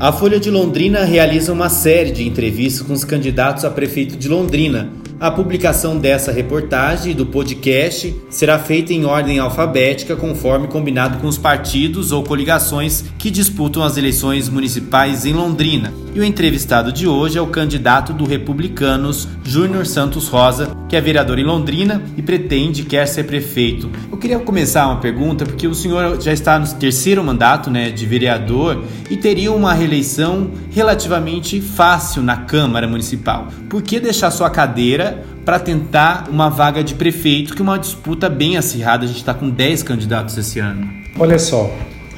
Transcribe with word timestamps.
A 0.00 0.10
Folha 0.10 0.40
de 0.40 0.50
Londrina 0.50 1.04
realiza 1.04 1.52
uma 1.52 1.68
série 1.68 2.10
de 2.10 2.26
entrevistas 2.26 2.80
com 2.86 2.94
os 2.94 3.04
candidatos 3.04 3.66
a 3.66 3.70
prefeito 3.70 4.16
de 4.16 4.30
Londrina. 4.30 4.90
A 5.20 5.30
publicação 5.30 5.98
dessa 5.98 6.32
reportagem 6.32 7.12
e 7.12 7.14
do 7.14 7.26
podcast 7.26 8.16
será 8.30 8.58
feita 8.58 8.94
em 8.94 9.04
ordem 9.04 9.38
alfabética, 9.38 10.16
conforme 10.16 10.68
combinado 10.68 11.18
com 11.18 11.26
os 11.26 11.36
partidos 11.36 12.12
ou 12.12 12.24
coligações 12.24 13.04
que 13.18 13.30
disputam 13.30 13.82
as 13.82 13.98
eleições 13.98 14.48
municipais 14.48 15.26
em 15.26 15.34
Londrina. 15.34 15.92
E 16.12 16.18
o 16.18 16.24
entrevistado 16.24 16.92
de 16.92 17.06
hoje 17.06 17.38
é 17.38 17.40
o 17.40 17.46
candidato 17.46 18.12
do 18.12 18.24
Republicanos, 18.24 19.28
Júnior 19.44 19.86
Santos 19.86 20.26
Rosa, 20.26 20.76
que 20.88 20.96
é 20.96 21.00
vereador 21.00 21.38
em 21.38 21.44
Londrina 21.44 22.02
e 22.16 22.22
pretende 22.22 22.82
quer 22.82 23.06
ser 23.06 23.24
prefeito. 23.24 23.88
Eu 24.10 24.18
queria 24.18 24.40
começar 24.40 24.88
uma 24.88 24.98
pergunta 24.98 25.44
porque 25.46 25.68
o 25.68 25.74
senhor 25.74 26.20
já 26.20 26.32
está 26.32 26.58
no 26.58 26.66
terceiro 26.66 27.22
mandato, 27.22 27.70
né, 27.70 27.90
de 27.90 28.04
vereador 28.06 28.82
e 29.08 29.16
teria 29.16 29.52
uma 29.52 29.72
reeleição 29.72 30.50
relativamente 30.72 31.60
fácil 31.60 32.22
na 32.22 32.38
Câmara 32.38 32.88
Municipal. 32.88 33.46
Por 33.68 33.80
que 33.80 34.00
deixar 34.00 34.32
sua 34.32 34.50
cadeira 34.50 35.22
para 35.44 35.60
tentar 35.60 36.28
uma 36.28 36.48
vaga 36.48 36.82
de 36.82 36.94
prefeito, 36.94 37.54
que 37.54 37.62
é 37.62 37.64
uma 37.64 37.78
disputa 37.78 38.28
bem 38.28 38.56
acirrada? 38.56 39.04
A 39.04 39.06
gente 39.06 39.18
está 39.18 39.32
com 39.32 39.48
10 39.48 39.84
candidatos 39.84 40.36
esse 40.36 40.58
ano. 40.58 40.90
Olha 41.16 41.38
só, 41.38 41.72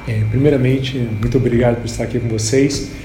é, 0.08 0.24
primeiramente, 0.30 0.96
muito 1.20 1.36
obrigado 1.36 1.76
por 1.76 1.84
estar 1.84 2.04
aqui 2.04 2.18
com 2.18 2.28
vocês. 2.28 3.01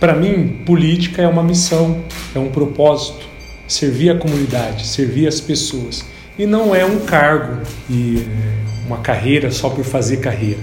Para 0.00 0.14
mim, 0.14 0.56
política 0.64 1.20
é 1.20 1.28
uma 1.28 1.42
missão, 1.42 2.00
é 2.34 2.38
um 2.38 2.48
propósito, 2.48 3.26
servir 3.68 4.08
a 4.08 4.18
comunidade, 4.18 4.86
servir 4.86 5.28
as 5.28 5.42
pessoas. 5.42 6.06
E 6.38 6.46
não 6.46 6.74
é 6.74 6.86
um 6.86 7.00
cargo 7.00 7.60
e 7.88 8.26
é, 8.26 8.86
uma 8.86 8.96
carreira 8.96 9.50
só 9.50 9.68
por 9.68 9.84
fazer 9.84 10.16
carreira. 10.16 10.60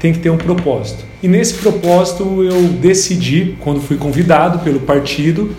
Tem 0.00 0.10
que 0.10 0.20
ter 0.20 0.30
um 0.30 0.38
propósito. 0.38 1.04
E 1.22 1.28
nesse 1.28 1.54
propósito 1.54 2.42
eu 2.42 2.62
decidi, 2.80 3.56
quando 3.60 3.82
fui 3.82 3.98
convidado 3.98 4.60
pelo 4.60 4.80
partido, 4.80 5.54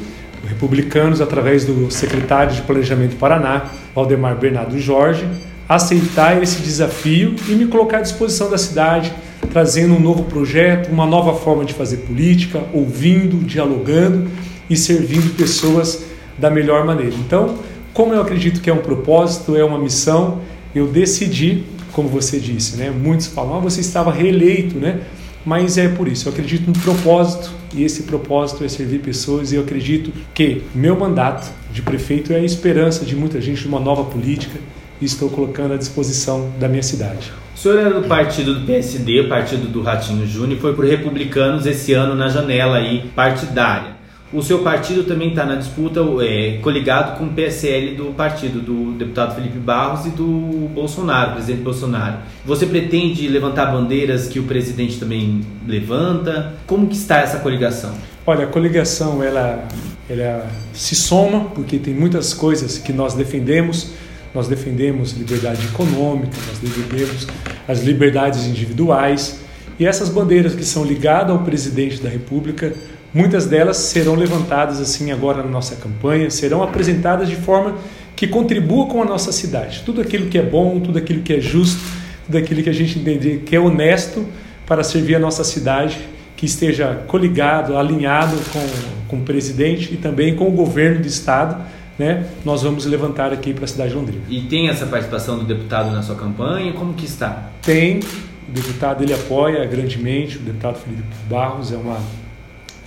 republicanos, 0.48 1.22
através 1.22 1.66
do 1.66 1.92
secretário 1.92 2.56
de 2.56 2.64
Planejamento 2.64 3.12
do 3.12 3.18
Paraná, 3.18 3.66
Valdemar 3.94 4.38
Bernardo 4.38 4.80
Jorge, 4.80 5.28
aceitar 5.68 6.42
esse 6.42 6.64
desafio 6.64 7.36
e 7.48 7.52
me 7.52 7.68
colocar 7.68 8.00
à 8.00 8.02
disposição 8.02 8.50
da 8.50 8.58
cidade, 8.58 9.14
trazendo 9.50 9.96
um 9.96 10.00
novo 10.00 10.24
projeto, 10.24 10.90
uma 10.90 11.06
nova 11.06 11.34
forma 11.34 11.66
de 11.66 11.74
fazer 11.74 11.98
política, 11.98 12.64
ouvindo, 12.74 13.44
dialogando 13.44 14.30
e 14.70 14.78
servindo 14.78 15.36
pessoas 15.36 16.06
da 16.38 16.50
melhor 16.50 16.86
maneira. 16.86 17.16
Então, 17.16 17.56
como 17.94 18.14
eu 18.14 18.22
acredito 18.22 18.62
que 18.62 18.70
é 18.70 18.74
um 18.74 18.78
propósito, 18.78 19.56
é 19.56 19.64
uma 19.64 19.80
missão, 19.80 20.42
eu 20.74 20.88
decidi, 20.88 21.64
como 21.92 22.08
você 22.08 22.40
disse, 22.40 22.78
né? 22.78 22.92
Muitos 22.92 23.28
falam, 23.28 23.58
ah, 23.58 23.60
você 23.60 23.82
estava 23.82 24.12
reeleito, 24.12 24.78
né? 24.78 25.02
mas 25.46 25.78
é 25.78 25.88
por 25.88 26.08
isso. 26.08 26.28
Eu 26.28 26.34
acredito 26.34 26.68
no 26.68 26.74
propósito 26.80 27.52
e 27.74 27.84
esse 27.84 28.04
propósito 28.04 28.64
é 28.64 28.68
servir 28.68 29.00
pessoas 29.00 29.52
e 29.52 29.56
eu 29.56 29.62
acredito 29.62 30.12
que 30.34 30.64
meu 30.76 30.98
mandato 30.98 31.50
de 31.72 31.82
prefeito 31.82 32.34
é 32.34 32.38
a 32.38 32.44
esperança 32.44 33.06
de 33.06 33.16
muita 33.16 33.40
gente 33.40 33.62
de 33.62 33.68
uma 33.68 33.80
nova 33.80 34.04
política 34.04 34.60
e 35.02 35.06
estou 35.06 35.30
colocando 35.30 35.74
à 35.74 35.78
disposição 35.78 36.52
da 36.60 36.68
minha 36.68 36.84
cidade. 36.84 37.32
O 37.60 37.62
senhor 37.62 37.78
era 37.78 37.90
do 38.00 38.08
partido 38.08 38.54
do 38.54 38.66
PSD, 38.66 39.24
partido 39.24 39.68
do 39.68 39.82
Ratinho 39.82 40.26
Júnior, 40.26 40.62
foi 40.62 40.74
por 40.74 40.86
Republicanos 40.86 41.66
esse 41.66 41.92
ano 41.92 42.16
na 42.16 42.30
janela 42.30 42.78
aí 42.78 43.12
partidária. 43.14 43.98
O 44.32 44.42
seu 44.42 44.60
partido 44.60 45.04
também 45.04 45.32
está 45.32 45.44
na 45.44 45.56
disputa, 45.56 46.00
é, 46.22 46.60
coligado 46.62 47.18
com 47.18 47.26
o 47.26 47.30
PSL 47.32 47.96
do 47.96 48.14
partido 48.14 48.62
do 48.62 48.98
deputado 48.98 49.36
Felipe 49.36 49.60
Barros 49.60 50.06
e 50.06 50.10
do 50.12 50.70
Bolsonaro, 50.74 51.34
presidente 51.34 51.62
Bolsonaro. 51.62 52.20
Você 52.46 52.66
pretende 52.66 53.28
levantar 53.28 53.66
bandeiras 53.66 54.30
que 54.30 54.40
o 54.40 54.44
presidente 54.44 54.98
também 54.98 55.42
levanta? 55.68 56.54
Como 56.66 56.88
que 56.88 56.96
está 56.96 57.18
essa 57.20 57.40
coligação? 57.40 57.94
Olha, 58.26 58.46
a 58.46 58.48
coligação 58.48 59.22
ela, 59.22 59.68
ela 60.10 60.48
se 60.72 60.96
soma 60.96 61.50
porque 61.54 61.78
tem 61.78 61.94
muitas 61.94 62.34
coisas 62.34 62.78
que 62.78 62.94
nós 62.94 63.16
defendemos. 63.16 63.92
Nós 64.34 64.48
defendemos 64.48 65.14
liberdade 65.14 65.66
econômica, 65.66 66.38
nós 66.48 66.60
defendemos 66.60 67.28
as 67.68 67.82
liberdades 67.82 68.46
individuais 68.46 69.40
e 69.80 69.86
essas 69.86 70.10
bandeiras 70.10 70.56
que 70.56 70.64
são 70.64 70.84
ligadas 70.84 71.32
ao 71.32 71.44
presidente 71.44 72.02
da 72.02 72.10
República 72.10 72.74
Muitas 73.14 73.48
delas 73.48 73.78
serão 73.78 74.14
levantadas 74.14 74.80
assim 74.80 75.12
agora 75.12 75.42
na 75.42 75.50
nossa 75.50 75.76
campanha, 75.76 76.30
serão 76.30 76.62
apresentadas 76.62 77.28
de 77.28 77.36
forma 77.36 77.76
que 78.16 78.28
contribua 78.28 78.86
com 78.86 79.02
a 79.02 79.06
nossa 79.06 79.32
cidade. 79.32 79.82
Tudo 79.84 80.00
aquilo 80.02 80.28
que 80.28 80.38
é 80.38 80.44
bom, 80.44 80.80
tudo 80.80 81.00
aquilo 81.00 81.24
que 81.24 81.34
é 81.34 81.40
justo, 81.40 81.82
tudo 82.26 82.38
aquilo 82.38 82.62
que 82.62 82.70
a 82.70 82.74
gente 82.74 83.00
entender 83.00 83.40
que 83.46 83.56
é 83.56 83.60
honesto 83.60 84.26
para 84.64 84.84
servir 84.84 85.16
a 85.16 85.20
nossa 85.20 85.44
cidade, 85.44 85.98
que 86.38 86.46
esteja 86.46 87.04
coligado, 87.08 87.76
alinhado 87.76 88.38
com, 88.54 88.68
com 89.08 89.18
o 89.18 89.26
presidente 89.26 89.92
e 89.92 89.98
também 89.98 90.36
com 90.36 90.48
o 90.48 90.52
governo 90.52 91.02
do 91.02 91.08
estado, 91.08 91.60
né? 92.00 92.26
Nós 92.46 92.64
vamos 92.64 92.86
levantar 92.86 93.32
aqui 93.34 93.54
para 93.54 93.66
a 93.66 93.68
cidade 93.68 93.90
de 93.92 93.96
Londrina. 93.98 94.24
E 94.30 94.42
tem 94.42 94.70
essa 94.70 94.88
participação 94.88 95.38
do 95.38 95.44
deputado 95.44 95.92
na 95.92 96.02
sua 96.02 96.16
campanha? 96.16 96.72
Como 96.74 96.94
que 96.94 97.06
está? 97.06 97.52
Tem. 97.62 98.00
O 98.48 98.52
deputado 98.52 99.04
ele 99.04 99.14
apoia 99.14 99.66
grandemente. 99.66 100.38
O 100.38 100.40
deputado 100.40 100.80
Felipe 100.80 101.04
Barros 101.30 101.72
é 101.72 101.76
uma 101.76 102.00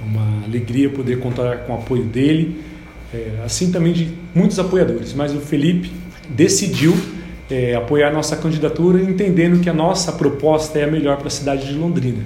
uma 0.04 0.44
alegria 0.44 0.90
poder 0.90 1.18
contar 1.20 1.58
com 1.58 1.72
o 1.72 1.76
apoio 1.76 2.04
dele, 2.04 2.60
é, 3.14 3.42
assim 3.44 3.70
também 3.70 3.92
de 3.92 4.12
muitos 4.34 4.58
apoiadores. 4.58 5.14
Mas 5.14 5.34
o 5.34 5.40
Felipe 5.40 5.90
decidiu 6.28 6.94
é, 7.50 7.74
apoiar 7.74 8.12
nossa 8.12 8.36
candidatura, 8.36 9.00
entendendo 9.00 9.60
que 9.60 9.70
a 9.70 9.74
nossa 9.74 10.12
proposta 10.12 10.78
é 10.78 10.84
a 10.84 10.86
melhor 10.86 11.18
para 11.18 11.28
a 11.28 11.30
cidade 11.30 11.66
de 11.66 11.74
Londrina. 11.74 12.24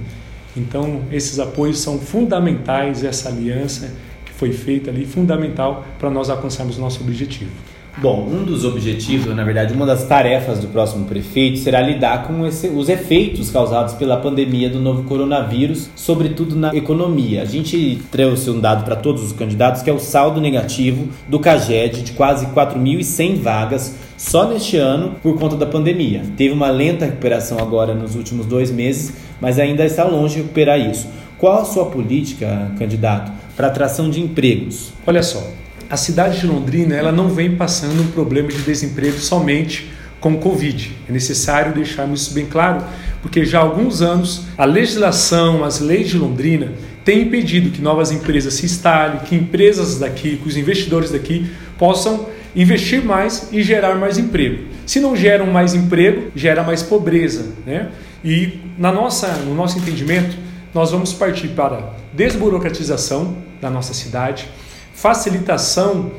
Então, 0.57 1.03
esses 1.13 1.39
apoios 1.39 1.81
são 1.81 1.99
fundamentais, 1.99 3.05
essa 3.05 3.29
aliança 3.29 3.93
foi 4.37 4.53
feita 4.53 4.91
ali, 4.91 5.05
fundamental 5.05 5.85
para 5.99 6.11
nós 6.11 6.31
alcançarmos 6.31 6.79
o 6.79 6.81
nosso 6.81 7.01
objetivo. 7.01 7.51
Bom, 7.99 8.29
um 8.31 8.45
dos 8.45 8.63
objetivos, 8.63 9.35
na 9.35 9.43
verdade, 9.43 9.73
uma 9.73 9.87
das 9.87 10.05
tarefas 10.05 10.59
do 10.59 10.69
próximo 10.69 11.07
prefeito 11.07 11.61
será 11.61 11.81
lidar 11.81 12.25
com 12.25 12.47
esse, 12.47 12.69
os 12.69 12.91
efeitos 12.91 13.51
causados 13.51 13.95
pela 13.95 14.19
pandemia 14.19 14.69
do 14.69 14.79
novo 14.79 15.05
coronavírus, 15.05 15.89
sobretudo 15.97 16.55
na 16.55 16.77
economia. 16.77 17.41
A 17.41 17.47
gente 17.47 18.03
trouxe 18.13 18.51
um 18.51 18.61
dado 18.61 18.85
para 18.85 18.97
todos 18.97 19.23
os 19.23 19.33
candidatos 19.33 19.81
que 19.81 19.89
é 19.89 19.93
o 19.95 19.99
saldo 19.99 20.43
negativo 20.43 21.09
do 21.27 21.41
CAGED 21.41 22.03
de 22.03 22.13
quase 22.13 22.45
4.100 22.49 23.37
vagas 23.37 23.97
só 24.19 24.47
neste 24.47 24.77
ano 24.77 25.15
por 25.23 25.39
conta 25.39 25.57
da 25.57 25.65
pandemia. 25.65 26.21
Teve 26.37 26.53
uma 26.53 26.69
lenta 26.69 27.07
recuperação 27.07 27.59
agora 27.59 27.95
nos 27.95 28.15
últimos 28.15 28.45
dois 28.45 28.71
meses, 28.71 29.15
mas 29.41 29.59
ainda 29.59 29.87
está 29.87 30.05
longe 30.05 30.35
de 30.35 30.43
recuperar 30.43 30.79
isso. 30.79 31.09
Qual 31.39 31.63
a 31.63 31.65
sua 31.65 31.87
política, 31.87 32.73
candidato, 32.79 33.33
para 33.57 33.69
atração 33.69 34.11
de 34.11 34.21
empregos? 34.21 34.93
Olha 35.07 35.23
só, 35.23 35.51
a 35.89 35.97
cidade 35.97 36.41
de 36.41 36.47
Londrina 36.47 36.95
ela 36.95 37.11
não 37.11 37.29
vem 37.29 37.57
passando 37.57 38.03
um 38.03 38.09
problema 38.09 38.49
de 38.49 38.59
desemprego 38.59 39.19
somente 39.19 39.91
com 40.21 40.35
o 40.35 40.39
Covid. 40.39 40.93
É 41.09 41.13
necessário 41.13 41.73
deixarmos 41.75 42.23
isso 42.23 42.35
bem 42.35 42.47
claro, 42.47 42.85
porque 43.23 43.45
já 43.45 43.59
há 43.59 43.63
alguns 43.63 44.03
anos 44.03 44.45
a 44.59 44.65
legislação, 44.65 45.65
as 45.65 45.81
leis 45.81 46.09
de 46.09 46.19
Londrina 46.19 46.73
têm 47.05 47.23
impedido 47.23 47.71
que 47.71 47.81
novas 47.81 48.11
empresas 48.11 48.55
se 48.55 48.67
instalem, 48.67 49.21
que 49.21 49.35
empresas 49.35 49.99
daqui, 49.99 50.37
que 50.37 50.49
os 50.49 50.57
investidores 50.57 51.11
daqui 51.11 51.49
possam 51.79 52.27
investir 52.55 53.05
mais 53.05 53.49
e 53.53 53.63
gerar 53.63 53.95
mais 53.95 54.19
emprego. 54.19 54.65
Se 54.85 54.99
não 54.99 55.15
geram 55.15 55.47
mais 55.47 55.75
emprego, 55.75 56.33
gera 56.35 56.63
mais 56.63 56.83
pobreza, 56.83 57.47
né? 57.67 57.91
E 58.25 58.59
na 58.79 58.91
nossa, 58.91 59.29
no 59.45 59.55
nosso 59.55 59.79
entendimento, 59.79 60.37
nós 60.77 60.91
vamos 60.91 61.15
partir 61.15 61.49
para 61.49 61.95
desburocratização 62.13 63.39
da 63.63 63.71
nossa 63.71 63.95
cidade, 63.95 64.47
facilitação 64.93 66.13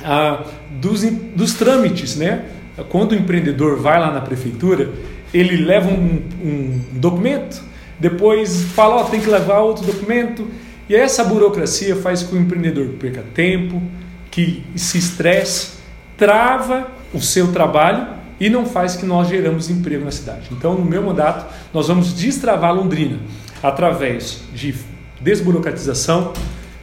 ah, 0.00 0.44
dos, 0.70 1.02
dos 1.02 1.54
trâmites, 1.54 2.14
né? 2.14 2.44
Quando 2.88 3.12
o 3.12 3.14
empreendedor 3.16 3.80
vai 3.80 3.98
lá 3.98 4.12
na 4.12 4.20
prefeitura, 4.20 4.92
ele 5.34 5.56
leva 5.56 5.90
um, 5.90 6.22
um 6.40 6.80
documento, 6.92 7.60
depois 7.98 8.62
fala, 8.76 9.00
oh, 9.00 9.04
tem 9.06 9.20
que 9.20 9.28
levar 9.28 9.58
outro 9.58 9.84
documento, 9.84 10.46
e 10.88 10.94
essa 10.94 11.24
burocracia 11.24 11.96
faz 11.96 12.22
com 12.22 12.30
que 12.30 12.36
o 12.36 12.40
empreendedor 12.40 12.86
perca 13.00 13.24
tempo, 13.34 13.82
que 14.30 14.62
se 14.76 14.98
estresse, 14.98 15.78
trava 16.16 16.86
o 17.12 17.20
seu 17.20 17.50
trabalho 17.50 18.06
e 18.38 18.48
não 18.48 18.66
faz 18.66 18.94
que 18.94 19.04
nós 19.04 19.26
geramos 19.26 19.68
emprego 19.68 20.04
na 20.04 20.12
cidade. 20.12 20.46
Então, 20.52 20.74
no 20.74 20.84
meu 20.84 21.02
mandato, 21.02 21.52
nós 21.74 21.88
vamos 21.88 22.14
destravar 22.14 22.72
Londrina 22.72 23.18
através 23.68 24.42
de 24.54 24.74
desburocratização, 25.20 26.32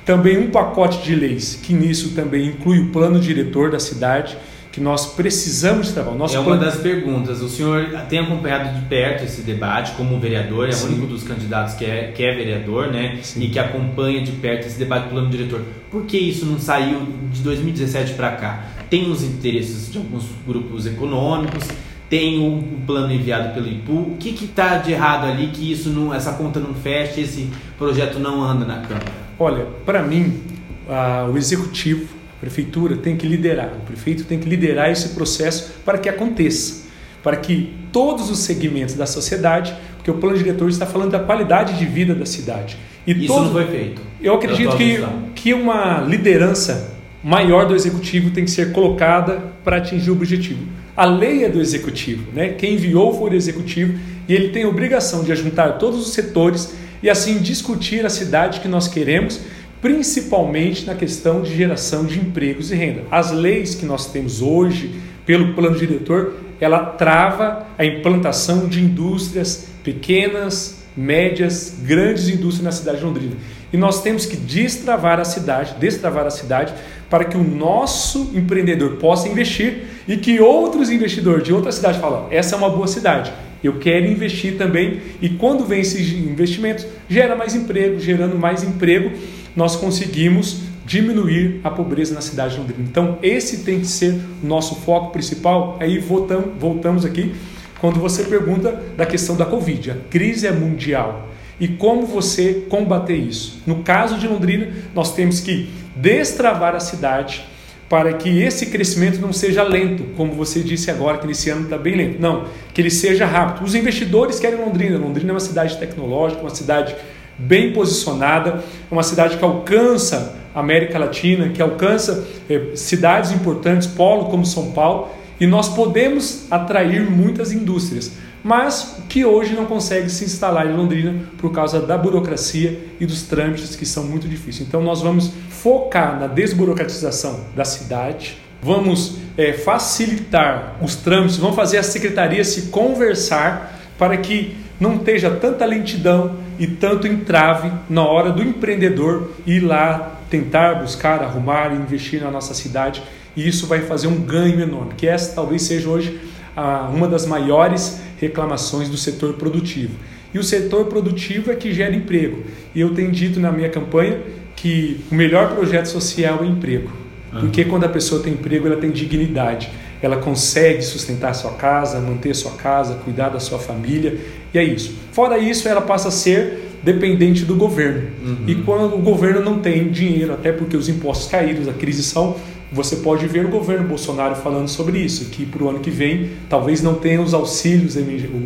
também 0.06 0.38
um 0.38 0.52
pacote 0.52 1.02
de 1.04 1.16
leis, 1.16 1.60
que 1.62 1.74
nisso 1.74 2.10
também 2.10 2.48
inclui 2.48 2.80
o 2.80 2.90
plano 2.90 3.20
diretor 3.20 3.72
da 3.72 3.80
cidade, 3.80 4.38
que 4.72 4.82
nós 4.82 5.14
precisamos 5.14 5.92
trabalhar. 5.92 6.18
Nosso 6.18 6.36
é 6.36 6.40
uma 6.40 6.46
plano... 6.46 6.66
das 6.66 6.78
perguntas. 6.78 7.42
O 7.42 7.48
senhor 7.48 7.90
tem 8.10 8.20
acompanhado 8.20 8.80
de 8.80 8.86
perto 8.88 9.24
esse 9.24 9.42
debate 9.44 9.92
como 9.92 10.20
vereador, 10.20 10.68
é 10.68 10.72
Sim. 10.72 10.88
o 10.88 10.90
único 10.90 11.08
dos 11.08 11.24
candidatos 11.24 11.76
que 11.76 11.86
é, 11.86 12.12
que 12.14 12.24
é 12.24 12.36
vereador, 12.36 12.88
né? 12.88 13.20
Sim. 13.22 13.44
E 13.44 13.50
que 13.50 13.60
acompanha 13.60 14.22
de 14.22 14.32
perto 14.32 14.66
esse 14.66 14.80
debate 14.80 15.04
do 15.04 15.10
plano 15.12 15.30
diretor. 15.30 15.62
Por 15.92 16.06
que 16.06 16.18
isso 16.18 16.46
não 16.48 16.60
saiu 16.60 17.08
de 17.32 17.42
2017 17.42 18.14
para 18.14 18.32
cá? 18.32 18.66
Tem 18.90 19.10
os 19.10 19.24
interesses 19.24 19.92
de 19.92 20.00
alguns 20.00 20.26
grupos 20.46 20.88
econômicos, 20.88 21.66
tem 22.14 22.38
o, 22.38 22.60
o 22.60 22.82
plano 22.86 23.12
enviado 23.12 23.56
pelo 23.56 23.68
IPU. 23.68 23.94
O 23.94 24.18
que 24.20 24.46
está 24.46 24.78
de 24.78 24.92
errado 24.92 25.26
ali 25.26 25.48
que 25.48 25.72
isso 25.72 25.90
não, 25.90 26.14
essa 26.14 26.34
conta 26.34 26.60
não 26.60 26.72
fecha, 26.76 27.20
esse 27.20 27.50
projeto 27.76 28.20
não 28.20 28.40
anda 28.40 28.64
na 28.66 28.82
Câmara? 28.82 29.12
Olha, 29.40 29.66
para 29.84 30.04
mim, 30.04 30.40
a, 30.88 31.28
o 31.28 31.36
executivo, 31.40 32.08
a 32.38 32.40
prefeitura 32.40 32.98
tem 32.98 33.18
que 33.18 33.26
liderar, 33.26 33.74
o 33.82 33.84
prefeito 33.88 34.26
tem 34.26 34.40
que 34.40 34.48
liderar 34.48 34.92
esse 34.92 35.10
processo 35.10 35.74
para 35.84 35.98
que 35.98 36.08
aconteça, 36.08 36.88
para 37.24 37.36
que 37.36 37.74
todos 37.92 38.30
os 38.30 38.38
segmentos 38.38 38.94
da 38.94 39.08
sociedade, 39.08 39.74
porque 39.96 40.12
o 40.12 40.14
plano 40.14 40.38
diretor 40.38 40.70
está 40.70 40.86
falando 40.86 41.10
da 41.10 41.20
qualidade 41.20 41.80
de 41.80 41.86
vida 41.88 42.14
da 42.14 42.28
cidade. 42.28 42.78
E 43.08 43.12
Isso 43.12 43.26
todo, 43.26 43.46
não 43.46 43.54
foi 43.54 43.66
feito. 43.66 44.04
Eu 44.22 44.36
acredito 44.36 44.78
que, 44.78 45.04
que 45.34 45.52
uma 45.52 46.02
liderança 46.02 46.94
maior 47.24 47.66
do 47.66 47.74
executivo 47.74 48.30
tem 48.30 48.46
que 48.46 48.52
ser 48.52 48.72
colocada 48.72 49.42
para 49.64 49.78
atingir 49.78 50.12
o 50.12 50.14
objetivo. 50.14 50.83
A 50.96 51.06
lei 51.06 51.44
é 51.44 51.50
do 51.50 51.60
executivo, 51.60 52.32
né? 52.34 52.50
Quem 52.50 52.76
enviou 52.76 53.18
foi 53.18 53.32
o 53.32 53.34
executivo 53.34 53.98
e 54.28 54.34
ele 54.34 54.50
tem 54.50 54.64
a 54.64 54.70
obrigação 54.70 55.24
de 55.24 55.36
juntar 55.36 55.80
todos 55.80 56.00
os 56.00 56.14
setores 56.14 56.76
e 57.02 57.10
assim 57.10 57.40
discutir 57.40 58.06
a 58.06 58.10
cidade 58.10 58.60
que 58.60 58.68
nós 58.68 58.88
queremos, 58.88 59.40
principalmente 59.82 60.86
na 60.86 60.94
questão 60.94 61.42
de 61.42 61.56
geração 61.56 62.06
de 62.06 62.20
empregos 62.20 62.72
e 62.72 62.76
renda. 62.76 63.02
As 63.10 63.32
leis 63.32 63.74
que 63.74 63.86
nós 63.86 64.12
temos 64.12 64.42
hoje 64.42 64.92
pelo 65.26 65.54
plano 65.54 65.78
diretor, 65.78 66.36
ela 66.62 66.86
trava 66.86 67.66
a 67.78 67.84
implantação 67.84 68.68
de 68.68 68.80
indústrias 68.80 69.68
pequenas, 69.84 70.84
médias, 70.96 71.76
grandes 71.84 72.30
indústrias 72.30 72.64
na 72.64 72.72
cidade 72.72 73.00
de 73.00 73.04
Londrina. 73.04 73.36
E 73.74 73.78
nós 73.78 74.04
temos 74.04 74.28
que 74.28 74.38
destravar 74.38 75.20
a 75.20 75.26
cidade, 75.26 75.76
destravar 75.80 76.28
a 76.28 76.30
cidade, 76.30 76.74
para 77.10 77.26
que 77.26 77.36
o 77.36 77.44
nosso 77.44 78.32
empreendedor 78.36 78.98
possa 78.98 79.28
investir 79.28 79.86
e 80.08 80.16
que 80.16 80.40
outros 80.40 80.92
investidores 80.92 81.44
de 81.44 81.52
outras 81.52 81.76
cidades 81.76 82.00
falem: 82.00 82.26
essa 82.30 82.56
é 82.56 82.58
uma 82.58 82.70
boa 82.70 82.88
cidade, 82.88 83.34
eu 83.64 83.80
quero 83.80 84.06
investir 84.06 84.58
também. 84.58 85.02
E 85.22 85.30
quando 85.30 85.66
vem 85.66 85.82
esses 85.82 86.12
investimentos, 86.14 86.86
gera 87.10 87.36
mais 87.36 87.56
emprego, 87.56 88.00
gerando 88.00 88.38
mais 88.38 88.64
emprego, 88.64 89.12
nós 89.56 89.76
conseguimos 89.76 90.62
diminuir 90.86 91.62
a 91.64 91.70
pobreza 91.70 92.14
na 92.14 92.22
cidade 92.22 92.54
de 92.54 92.60
Londrina. 92.60 92.84
Então, 92.88 93.18
esse 93.24 93.64
tem 93.64 93.80
que 93.80 93.88
ser 93.88 94.20
o 94.44 94.46
nosso 94.46 94.76
foco 94.76 95.12
principal. 95.12 95.78
Aí 95.80 95.98
voltamos, 95.98 96.50
voltamos 96.60 97.06
aqui 97.06 97.34
quando 97.80 98.00
você 98.00 98.24
pergunta 98.24 98.84
da 98.96 99.06
questão 99.06 99.36
da 99.36 99.46
Covid. 99.46 99.92
A 99.92 99.96
crise 100.10 100.46
é 100.46 100.52
mundial. 100.52 101.33
E 101.64 101.68
como 101.70 102.06
você 102.06 102.66
combater 102.68 103.16
isso? 103.16 103.62
No 103.66 103.84
caso 103.84 104.18
de 104.18 104.28
Londrina, 104.28 104.68
nós 104.94 105.16
temos 105.16 105.40
que 105.40 105.70
destravar 105.96 106.76
a 106.76 106.80
cidade 106.82 107.42
para 107.88 108.12
que 108.12 108.42
esse 108.42 108.66
crescimento 108.66 109.22
não 109.22 109.32
seja 109.32 109.64
lento, 109.64 110.04
como 110.18 110.34
você 110.34 110.60
disse 110.60 110.92
agora, 110.92 111.20
que 111.20 111.26
nesse 111.26 111.50
ano 111.50 111.64
está 111.64 111.78
bem 111.78 111.96
lento. 111.96 112.20
Não, 112.20 112.48
que 112.74 112.82
ele 112.82 112.90
seja 112.90 113.26
rápido. 113.26 113.64
Os 113.64 113.76
investidores 113.76 114.42
querem 114.42 114.60
Londrina. 114.60 114.98
Londrina 114.98 115.32
é 115.32 115.34
uma 115.36 115.40
cidade 115.40 115.78
tecnológica, 115.78 116.42
uma 116.42 116.54
cidade 116.54 116.98
bem 117.38 117.72
posicionada, 117.72 118.62
uma 118.92 119.02
cidade 119.02 119.38
que 119.38 119.46
alcança 119.46 120.36
a 120.54 120.60
América 120.60 121.00
Latina, 121.00 121.48
que 121.48 121.62
alcança 121.62 122.28
eh, 122.50 122.72
cidades 122.76 123.32
importantes, 123.32 123.88
polo 123.88 124.26
como 124.26 124.46
São 124.46 124.74
Paulo, 124.74 125.12
e 125.40 125.48
nós 125.48 125.70
podemos 125.70 126.46
atrair 126.52 127.10
muitas 127.10 127.54
indústrias, 127.54 128.12
mas 128.44 128.98
que 129.08 129.24
hoje 129.24 129.54
não 129.54 129.66
consegue 129.66 130.10
se 130.10 130.26
instalar 130.26 130.68
em 130.68 130.76
Londrina 130.76 131.16
por 131.38 131.52
causa 131.52 131.80
da 131.80 131.98
burocracia 131.98 132.78
e 133.00 133.06
dos 133.06 133.24
trâmites 133.24 133.76
que 133.76 133.86
são 133.86 134.04
muito 134.04 134.28
difíceis. 134.28 134.68
Então 134.68 134.82
nós 134.82 135.02
vamos 135.02 135.32
focar 135.50 136.20
na 136.20 136.28
desburocratização 136.28 137.40
da 137.56 137.64
cidade, 137.64 138.38
vamos 138.62 139.18
é, 139.38 139.54
facilitar 139.54 140.76
os 140.82 140.96
trâmites, 140.96 141.38
vamos 141.38 141.56
fazer 141.56 141.78
as 141.78 141.86
secretarias 141.86 142.48
se 142.48 142.64
conversar 142.64 143.80
para 143.98 144.18
que 144.18 144.58
não 144.80 144.96
esteja 144.96 145.32
tanta 145.32 145.66
lentidão 145.66 146.36
e 146.60 146.68
tanto 146.68 147.08
entrave 147.08 147.72
na 147.90 148.06
hora 148.06 148.32
do 148.32 148.44
empreendedor 148.44 149.32
ir 149.46 149.62
lá 149.62 150.20
tentar 150.30 150.76
buscar, 150.76 151.22
arrumar 151.22 151.74
investir 151.74 152.22
na 152.22 152.30
nossa 152.30 152.54
cidade 152.54 153.02
e 153.36 153.48
isso 153.48 153.68
vai 153.68 153.82
fazer 153.82 154.08
um 154.08 154.20
ganho 154.22 154.60
enorme, 154.60 154.94
que 154.96 155.08
essa 155.08 155.34
talvez 155.34 155.64
seja 155.64 155.90
hoje 155.90 156.20
uma 156.56 157.08
das 157.08 157.26
maiores 157.26 158.02
reclamações 158.20 158.90
do 158.90 158.98
setor 158.98 159.34
produtivo. 159.34 159.94
E 160.34 160.40
o 160.40 160.44
setor 160.44 160.86
produtivo 160.86 161.52
é 161.52 161.56
que 161.56 161.72
gera 161.74 161.96
emprego. 161.96 162.44
E 162.74 162.82
eu 162.82 162.94
tenho 162.94 163.12
dito 163.12 163.40
na 163.40 163.52
minha 163.52 163.70
campanha 163.70 164.20
que 164.56 165.02
o 165.12 165.16
melhor 165.16 165.54
projeto 165.54 165.88
social 165.88 166.40
é 166.40 166.42
o 166.42 166.46
emprego. 166.46 166.92
Porque 167.40 167.66
quando 167.66 167.84
a 167.84 167.90
pessoa 167.90 168.22
tem 168.22 168.34
emprego, 168.34 168.68
ela 168.68 168.78
tem 168.78 168.92
dignidade. 168.92 169.70
Ela 170.02 170.18
consegue 170.18 170.82
sustentar 170.82 171.32
a 171.32 171.34
sua 171.34 171.54
casa, 171.54 172.00
manter 172.00 172.32
a 172.32 172.34
sua 172.34 172.52
casa, 172.52 172.96
cuidar 173.04 173.30
da 173.30 173.40
sua 173.40 173.58
família. 173.58 174.18
E 174.54 174.58
é 174.60 174.64
isso. 174.64 174.96
Fora 175.12 175.38
isso, 175.38 175.68
ela 175.68 175.82
passa 175.82 176.10
a 176.10 176.12
ser 176.12 176.78
dependente 176.84 177.46
do 177.46 177.56
governo. 177.56 178.10
Uhum. 178.24 178.44
E 178.46 178.56
quando 178.56 178.94
o 178.94 179.00
governo 179.00 179.42
não 179.42 179.60
tem 179.60 179.90
dinheiro, 179.90 180.34
até 180.34 180.52
porque 180.52 180.76
os 180.76 180.90
impostos 180.90 181.30
caíram, 181.32 181.68
a 181.70 181.74
crise 181.74 182.04
são 182.04 182.36
você 182.74 182.98
pode 182.98 183.28
ver 183.28 183.46
o 183.46 183.50
governo 183.50 183.88
Bolsonaro 183.88 184.36
falando 184.36 184.68
sobre 184.68 184.98
isso, 184.98 185.26
que 185.26 185.46
para 185.46 185.64
o 185.64 185.70
ano 185.70 185.80
que 185.80 185.92
vem 185.92 186.32
talvez 186.50 186.82
não 186.82 186.96
tenha 186.96 187.22
os 187.22 187.34
auxílios, 187.34 187.96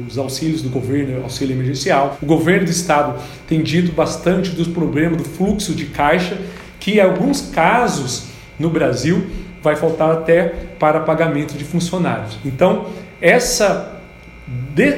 os 0.07 0.17
auxílios 0.17 0.61
do 0.61 0.69
governo, 0.69 1.23
auxílio 1.23 1.55
emergencial. 1.55 2.17
O 2.21 2.25
governo 2.25 2.65
do 2.65 2.71
estado 2.71 3.19
tem 3.47 3.63
dito 3.63 3.93
bastante 3.93 4.49
dos 4.49 4.67
problemas 4.67 5.17
do 5.17 5.23
fluxo 5.23 5.73
de 5.73 5.85
caixa, 5.85 6.37
que 6.79 6.95
em 6.95 6.99
alguns 6.99 7.41
casos 7.41 8.25
no 8.59 8.69
Brasil 8.69 9.25
vai 9.63 9.75
faltar 9.75 10.11
até 10.11 10.43
para 10.77 10.99
pagamento 10.99 11.57
de 11.57 11.63
funcionários. 11.63 12.37
Então, 12.45 12.87
essa 13.21 13.93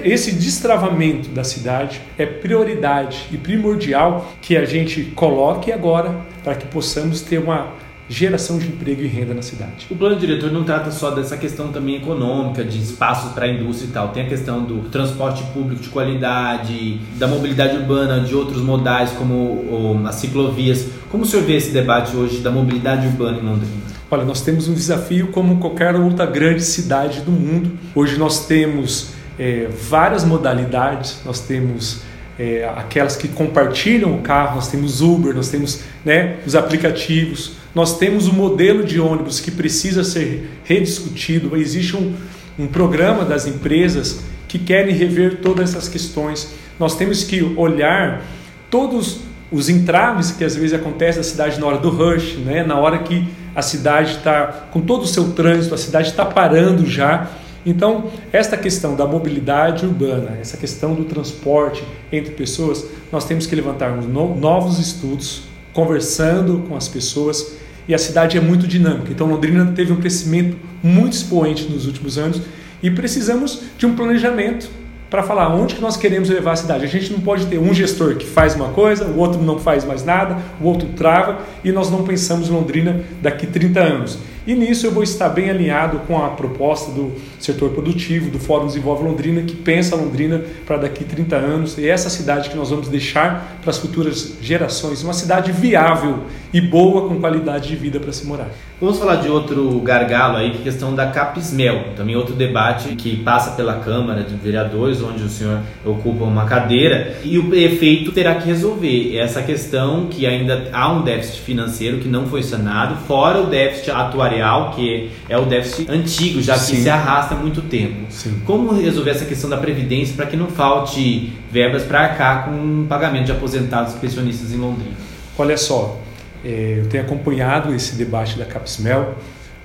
esse 0.03 0.33
destravamento 0.33 1.29
da 1.29 1.43
cidade 1.43 2.01
é 2.17 2.25
prioridade 2.25 3.27
e 3.31 3.37
primordial 3.37 4.31
que 4.41 4.55
a 4.55 4.65
gente 4.65 5.05
coloque 5.15 5.71
agora 5.71 6.17
para 6.43 6.53
que 6.53 6.67
possamos 6.67 7.21
ter 7.21 7.39
uma 7.39 7.73
geração 8.09 8.57
de 8.57 8.67
emprego 8.67 9.03
e 9.03 9.07
renda 9.07 9.33
na 9.35 9.41
cidade. 9.43 9.85
O 9.89 9.95
plano 9.95 10.15
diretor 10.15 10.51
não 10.51 10.63
trata 10.63 10.89
só 10.89 11.11
dessa 11.11 11.37
questão 11.37 11.71
também 11.71 11.95
econômica, 11.95 12.63
de 12.63 12.79
espaços 12.79 13.31
para 13.33 13.45
a 13.45 13.47
indústria 13.47 13.87
e 13.87 13.91
tal. 13.91 14.09
Tem 14.09 14.25
a 14.25 14.27
questão 14.27 14.63
do 14.63 14.89
transporte 14.89 15.43
público 15.53 15.81
de 15.81 15.89
qualidade, 15.89 16.99
da 17.17 17.27
mobilidade 17.27 17.77
urbana, 17.77 18.19
de 18.19 18.33
outros 18.33 18.61
modais 18.61 19.11
como 19.11 20.03
as 20.07 20.15
ciclovias. 20.15 20.87
Como 21.09 21.23
o 21.23 21.25
senhor 21.27 21.45
vê 21.45 21.55
esse 21.55 21.71
debate 21.71 22.15
hoje 22.15 22.39
da 22.39 22.49
mobilidade 22.49 23.05
urbana 23.05 23.37
em 23.37 23.41
Londrina? 23.41 23.89
Olha, 24.11 24.25
nós 24.25 24.41
temos 24.41 24.67
um 24.67 24.73
desafio 24.73 25.27
como 25.27 25.57
qualquer 25.59 25.95
outra 25.95 26.25
grande 26.25 26.63
cidade 26.63 27.21
do 27.21 27.31
mundo. 27.31 27.77
Hoje 27.93 28.17
nós 28.17 28.47
temos 28.47 29.11
é, 29.37 29.67
várias 29.87 30.23
modalidades, 30.23 31.21
nós 31.23 31.41
temos 31.41 32.01
é, 32.39 32.67
aquelas 32.75 33.15
que 33.15 33.27
compartilham 33.27 34.15
o 34.15 34.21
carro, 34.21 34.55
nós 34.55 34.67
temos 34.67 35.01
Uber, 35.01 35.35
nós 35.35 35.49
temos 35.49 35.81
né, 36.03 36.37
os 36.45 36.55
aplicativos, 36.55 37.58
nós 37.73 37.97
temos 37.97 38.27
o 38.27 38.31
um 38.31 38.33
modelo 38.33 38.83
de 38.83 38.99
ônibus 38.99 39.39
que 39.39 39.51
precisa 39.51 40.03
ser 40.03 40.49
rediscutido. 40.63 41.55
Existe 41.55 41.95
um, 41.95 42.13
um 42.57 42.67
programa 42.67 43.23
das 43.23 43.45
empresas 43.45 44.21
que 44.47 44.57
querem 44.57 44.95
rever 44.95 45.39
todas 45.41 45.71
essas 45.71 45.87
questões. 45.87 46.53
Nós 46.79 46.95
temos 46.95 47.23
que 47.23 47.41
olhar 47.55 48.23
todos 48.69 49.19
os 49.51 49.69
entraves 49.69 50.31
que 50.31 50.43
às 50.43 50.55
vezes 50.55 50.73
acontecem 50.73 51.17
na 51.17 51.23
cidade 51.23 51.59
na 51.59 51.65
hora 51.65 51.77
do 51.77 51.89
rush, 51.89 52.35
né? 52.37 52.63
na 52.63 52.77
hora 52.79 52.99
que 52.99 53.27
a 53.55 53.61
cidade 53.61 54.17
está 54.17 54.47
com 54.71 54.81
todo 54.81 55.03
o 55.03 55.07
seu 55.07 55.31
trânsito, 55.31 55.73
a 55.73 55.77
cidade 55.77 56.09
está 56.09 56.25
parando 56.25 56.85
já. 56.85 57.29
Então, 57.65 58.09
esta 58.31 58.55
questão 58.55 58.95
da 58.95 59.05
mobilidade 59.05 59.85
urbana, 59.85 60.37
essa 60.39 60.55
questão 60.55 60.93
do 60.93 61.03
transporte 61.03 61.83
entre 62.11 62.33
pessoas, 62.33 62.85
nós 63.11 63.25
temos 63.25 63.45
que 63.45 63.55
levantar 63.55 63.91
novos 63.91 64.79
estudos, 64.79 65.43
conversando 65.73 66.65
com 66.67 66.75
as 66.75 66.87
pessoas 66.87 67.57
e 67.87 67.93
a 67.93 67.97
cidade 67.97 68.37
é 68.37 68.41
muito 68.41 68.67
dinâmica. 68.67 69.11
Então 69.11 69.27
Londrina 69.27 69.73
teve 69.75 69.91
um 69.91 69.97
crescimento 69.97 70.57
muito 70.83 71.13
expoente 71.13 71.63
nos 71.69 71.85
últimos 71.85 72.17
anos 72.17 72.41
e 72.81 72.89
precisamos 72.91 73.63
de 73.77 73.85
um 73.85 73.95
planejamento 73.95 74.69
para 75.09 75.23
falar 75.23 75.53
onde 75.55 75.75
que 75.75 75.81
nós 75.81 75.97
queremos 75.97 76.29
levar 76.29 76.51
a 76.51 76.55
cidade. 76.55 76.85
A 76.85 76.87
gente 76.87 77.11
não 77.11 77.19
pode 77.19 77.47
ter 77.47 77.57
um 77.57 77.73
gestor 77.73 78.15
que 78.15 78.25
faz 78.25 78.55
uma 78.55 78.69
coisa, 78.69 79.05
o 79.05 79.17
outro 79.17 79.41
não 79.41 79.57
faz 79.57 79.83
mais 79.83 80.03
nada, 80.05 80.37
o 80.61 80.65
outro 80.65 80.87
trava 80.89 81.39
e 81.63 81.71
nós 81.71 81.89
não 81.89 82.03
pensamos 82.03 82.47
em 82.47 82.51
Londrina 82.51 83.01
daqui 83.21 83.47
30 83.47 83.79
anos. 83.79 84.19
E 84.49 84.55
nisso 84.55 84.87
eu 84.87 84.91
vou 84.91 85.03
estar 85.03 85.29
bem 85.29 85.47
alinhado 85.47 85.99
com 86.07 86.17
a 86.25 86.31
proposta 86.31 86.91
do 86.91 87.13
setor 87.39 87.69
produtivo, 87.69 88.31
do 88.31 88.39
Fórum 88.39 88.65
Desenvolve 88.65 89.03
Londrina, 89.03 89.43
que 89.43 89.55
pensa 89.55 89.95
Londrina 89.95 90.43
para 90.65 90.77
daqui 90.77 91.03
30 91.03 91.35
anos 91.35 91.77
e 91.77 91.87
essa 91.87 92.09
cidade 92.09 92.49
que 92.49 92.57
nós 92.57 92.71
vamos 92.71 92.87
deixar 92.87 93.59
para 93.61 93.69
as 93.69 93.77
futuras 93.77 94.37
gerações, 94.41 95.03
uma 95.03 95.13
cidade 95.13 95.51
viável 95.51 96.23
e 96.51 96.59
boa 96.59 97.07
com 97.07 97.19
qualidade 97.19 97.67
de 97.67 97.75
vida 97.75 97.99
para 97.99 98.11
se 98.11 98.25
morar. 98.25 98.49
Vamos 98.81 98.97
falar 98.97 99.15
de 99.15 99.27
outro 99.27 99.77
gargalo 99.81 100.37
aí, 100.37 100.51
que 100.51 100.57
é 100.57 100.59
a 100.61 100.63
questão 100.63 100.95
da 100.95 101.07
Capismel. 101.07 101.87
Também 101.97 102.15
outro 102.15 102.33
debate 102.33 102.95
que 102.95 103.17
passa 103.17 103.51
pela 103.51 103.73
Câmara 103.73 104.23
de 104.23 104.33
Vereadores, 104.35 105.01
onde 105.01 105.21
o 105.21 105.27
senhor 105.27 105.59
ocupa 105.83 106.23
uma 106.23 106.45
cadeira, 106.45 107.17
e 107.21 107.37
o 107.37 107.49
prefeito 107.49 108.13
terá 108.13 108.35
que 108.35 108.47
resolver 108.47 109.17
essa 109.17 109.41
questão 109.41 110.07
que 110.07 110.25
ainda 110.25 110.69
há 110.71 110.89
um 110.93 111.01
déficit 111.01 111.41
financeiro 111.41 111.97
que 111.97 112.07
não 112.07 112.27
foi 112.27 112.41
sanado, 112.41 112.95
fora 113.05 113.41
o 113.41 113.47
déficit 113.47 113.91
atuarial, 113.91 114.71
que 114.71 115.11
é 115.27 115.37
o 115.37 115.43
déficit 115.43 115.91
antigo, 115.91 116.41
já 116.41 116.53
que 116.53 116.61
Sim. 116.61 116.83
se 116.83 116.89
arrasta 116.89 117.35
há 117.35 117.37
muito 117.37 117.61
tempo. 117.63 118.05
Sim. 118.09 118.41
Como 118.45 118.71
resolver 118.71 119.11
essa 119.11 119.25
questão 119.25 119.49
da 119.49 119.57
Previdência 119.57 120.15
para 120.15 120.25
que 120.25 120.37
não 120.37 120.47
falte 120.47 121.33
verbas 121.51 121.83
para 121.83 121.99
arcar 121.99 122.45
com 122.45 122.83
o 122.83 122.85
pagamento 122.87 123.25
de 123.25 123.33
aposentados 123.33 123.93
e 123.95 123.97
pensionistas 123.97 124.53
em 124.53 124.57
Londrina? 124.57 124.95
Olha 125.37 125.57
só, 125.57 125.99
eu 126.43 126.87
tenho 126.87 127.03
acompanhado 127.03 127.73
esse 127.73 127.95
debate 127.95 128.37
da 128.37 128.45
Capsmel. 128.45 129.15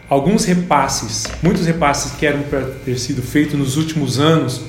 Alguns 0.09 0.45
repasses, 0.45 1.26
muitos 1.43 1.66
repasses 1.66 2.12
que 2.12 2.26
eram 2.26 2.43
para 2.43 2.62
ter 2.85 2.99
sido 2.99 3.23
feitos 3.23 3.59
nos 3.59 3.76
últimos 3.76 4.19
anos, 4.19 4.62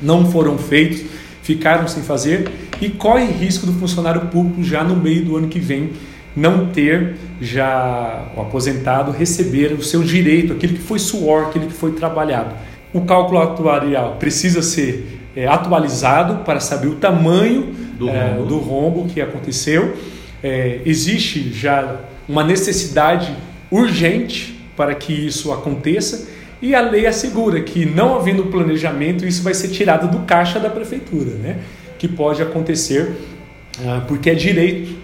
não 0.00 0.30
foram 0.30 0.58
feitos, 0.58 1.02
ficaram 1.42 1.88
sem 1.88 2.02
fazer 2.02 2.50
e 2.80 2.88
corre 2.88 3.26
risco 3.26 3.66
do 3.66 3.72
funcionário 3.72 4.22
público 4.22 4.62
já 4.62 4.84
no 4.84 4.96
meio 4.96 5.24
do 5.24 5.36
ano 5.36 5.48
que 5.48 5.58
vem 5.58 5.92
não 6.36 6.66
ter 6.66 7.16
já 7.40 8.26
o 8.36 8.42
aposentado 8.42 9.10
receber 9.10 9.72
o 9.72 9.82
seu 9.82 10.02
direito, 10.02 10.52
aquilo 10.52 10.74
que 10.74 10.82
foi 10.82 10.98
suor, 10.98 11.46
aquilo 11.46 11.66
que 11.66 11.72
foi 11.72 11.92
trabalhado. 11.92 12.54
O 12.92 13.02
cálculo 13.02 13.40
atuarial 13.40 14.16
precisa 14.18 14.62
ser 14.62 15.18
é, 15.34 15.46
atualizado 15.46 16.44
para 16.44 16.60
saber 16.60 16.88
o 16.88 16.96
tamanho 16.96 17.74
do, 17.98 18.08
é, 18.08 18.34
rombo. 18.34 18.46
do 18.46 18.58
rombo 18.58 19.06
que 19.06 19.20
aconteceu 19.20 19.96
é, 20.42 20.80
existe 20.84 21.52
já 21.52 22.00
uma 22.28 22.44
necessidade 22.44 23.34
urgente 23.70 24.60
para 24.76 24.94
que 24.94 25.12
isso 25.12 25.52
aconteça 25.52 26.28
e 26.60 26.74
a 26.74 26.80
lei 26.80 27.06
assegura 27.06 27.60
que, 27.60 27.84
não 27.84 28.16
havendo 28.16 28.46
planejamento, 28.46 29.26
isso 29.26 29.42
vai 29.42 29.54
ser 29.54 29.68
tirado 29.68 30.10
do 30.10 30.24
caixa 30.24 30.58
da 30.58 30.70
prefeitura, 30.70 31.32
né? 31.32 31.58
que 31.98 32.08
pode 32.08 32.42
acontecer 32.42 33.12
ah, 33.84 34.02
porque 34.06 34.30
é 34.30 34.34
direito 34.34 34.96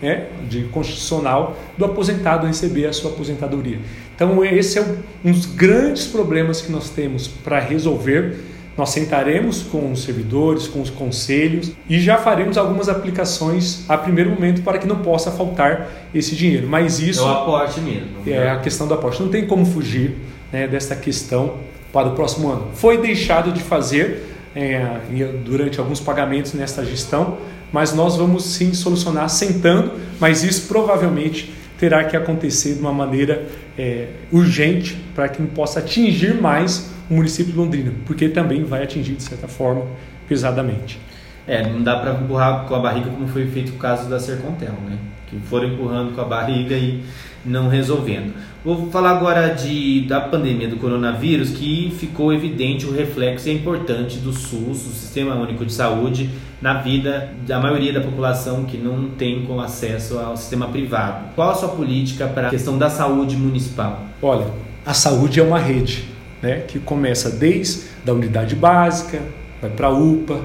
né, 0.00 0.26
de 0.48 0.64
constitucional 0.64 1.56
do 1.76 1.84
aposentado 1.84 2.46
receber 2.46 2.86
a 2.86 2.92
sua 2.92 3.10
aposentadoria. 3.10 3.78
Então, 4.14 4.44
esse 4.44 4.78
é 4.78 4.82
um 5.24 5.32
dos 5.32 5.46
grandes 5.46 6.06
problemas 6.06 6.60
que 6.60 6.70
nós 6.70 6.90
temos 6.90 7.26
para 7.26 7.58
resolver 7.58 8.36
nós 8.76 8.90
sentaremos 8.90 9.62
com 9.62 9.92
os 9.92 10.04
servidores, 10.04 10.66
com 10.66 10.80
os 10.80 10.90
conselhos 10.90 11.72
e 11.88 12.00
já 12.00 12.16
faremos 12.16 12.56
algumas 12.56 12.88
aplicações 12.88 13.84
a 13.88 13.98
primeiro 13.98 14.30
momento 14.30 14.62
para 14.62 14.78
que 14.78 14.86
não 14.86 14.96
possa 14.96 15.30
faltar 15.30 15.88
esse 16.14 16.34
dinheiro. 16.34 16.66
Mas 16.68 16.98
isso. 16.98 17.20
É 17.20 17.24
o 17.24 17.28
aporte 17.28 17.80
mesmo. 17.80 18.08
É 18.26 18.50
a 18.50 18.58
questão 18.58 18.86
do 18.86 18.94
aporte. 18.94 19.22
Não 19.22 19.28
tem 19.28 19.46
como 19.46 19.66
fugir 19.66 20.16
né, 20.52 20.66
dessa 20.66 20.96
questão 20.96 21.54
para 21.92 22.08
o 22.08 22.14
próximo 22.14 22.50
ano. 22.50 22.68
Foi 22.74 22.98
deixado 22.98 23.52
de 23.52 23.60
fazer 23.60 24.26
é, 24.54 25.00
durante 25.44 25.78
alguns 25.78 26.00
pagamentos 26.00 26.54
nesta 26.54 26.84
gestão, 26.84 27.38
mas 27.72 27.92
nós 27.92 28.16
vamos 28.16 28.44
sim 28.44 28.72
solucionar 28.72 29.28
sentando, 29.28 29.92
mas 30.18 30.42
isso 30.42 30.66
provavelmente 30.68 31.52
terá 31.78 32.04
que 32.04 32.16
acontecer 32.16 32.74
de 32.74 32.80
uma 32.80 32.92
maneira 32.92 33.46
é, 33.78 34.08
urgente 34.30 34.96
para 35.14 35.28
que 35.28 35.40
não 35.40 35.48
possa 35.48 35.78
atingir 35.78 36.34
mais 36.34 36.90
o 37.10 37.14
município 37.14 37.52
de 37.52 37.58
Londrina, 37.58 37.92
porque 38.06 38.28
também 38.28 38.62
vai 38.62 38.84
atingir, 38.84 39.14
de 39.14 39.22
certa 39.24 39.48
forma, 39.48 39.84
pesadamente. 40.28 40.98
É, 41.46 41.68
não 41.68 41.82
dá 41.82 41.96
para 41.96 42.12
empurrar 42.12 42.64
com 42.66 42.74
a 42.76 42.78
barriga 42.78 43.10
como 43.10 43.26
foi 43.26 43.46
feito 43.48 43.70
o 43.72 43.76
caso 43.76 44.08
da 44.08 44.20
Sercontel, 44.20 44.74
né? 44.88 44.96
Que 45.26 45.36
foram 45.40 45.68
empurrando 45.68 46.14
com 46.14 46.20
a 46.20 46.24
barriga 46.24 46.76
e 46.76 47.02
não 47.44 47.68
resolvendo. 47.68 48.32
Vou 48.64 48.90
falar 48.90 49.12
agora 49.12 49.48
de, 49.48 50.02
da 50.02 50.20
pandemia 50.20 50.68
do 50.68 50.76
coronavírus, 50.76 51.50
que 51.50 51.92
ficou 51.98 52.32
evidente 52.32 52.86
o 52.86 52.92
reflexo 52.92 53.48
e 53.48 53.54
importante 53.54 54.18
do 54.18 54.32
SUS, 54.32 54.86
o 54.86 54.90
Sistema 54.90 55.34
Único 55.34 55.64
de 55.64 55.72
Saúde, 55.72 56.30
na 56.60 56.74
vida 56.74 57.32
da 57.46 57.58
maioria 57.58 57.92
da 57.92 58.00
população 58.00 58.64
que 58.64 58.76
não 58.76 59.08
tem 59.10 59.46
com 59.46 59.60
acesso 59.60 60.18
ao 60.18 60.36
sistema 60.36 60.68
privado. 60.68 61.30
Qual 61.34 61.50
a 61.50 61.54
sua 61.54 61.70
política 61.70 62.28
para 62.28 62.48
a 62.48 62.50
questão 62.50 62.76
da 62.76 62.90
saúde 62.90 63.36
municipal? 63.36 64.04
Olha, 64.20 64.46
a 64.84 64.92
saúde 64.92 65.40
é 65.40 65.42
uma 65.42 65.58
rede 65.58 66.04
né, 66.42 66.64
que 66.66 66.78
começa 66.78 67.30
desde 67.30 67.82
a 68.06 68.12
unidade 68.12 68.54
básica, 68.54 69.20
vai 69.60 69.70
para 69.70 69.88
a 69.88 69.90
UPA, 69.90 70.40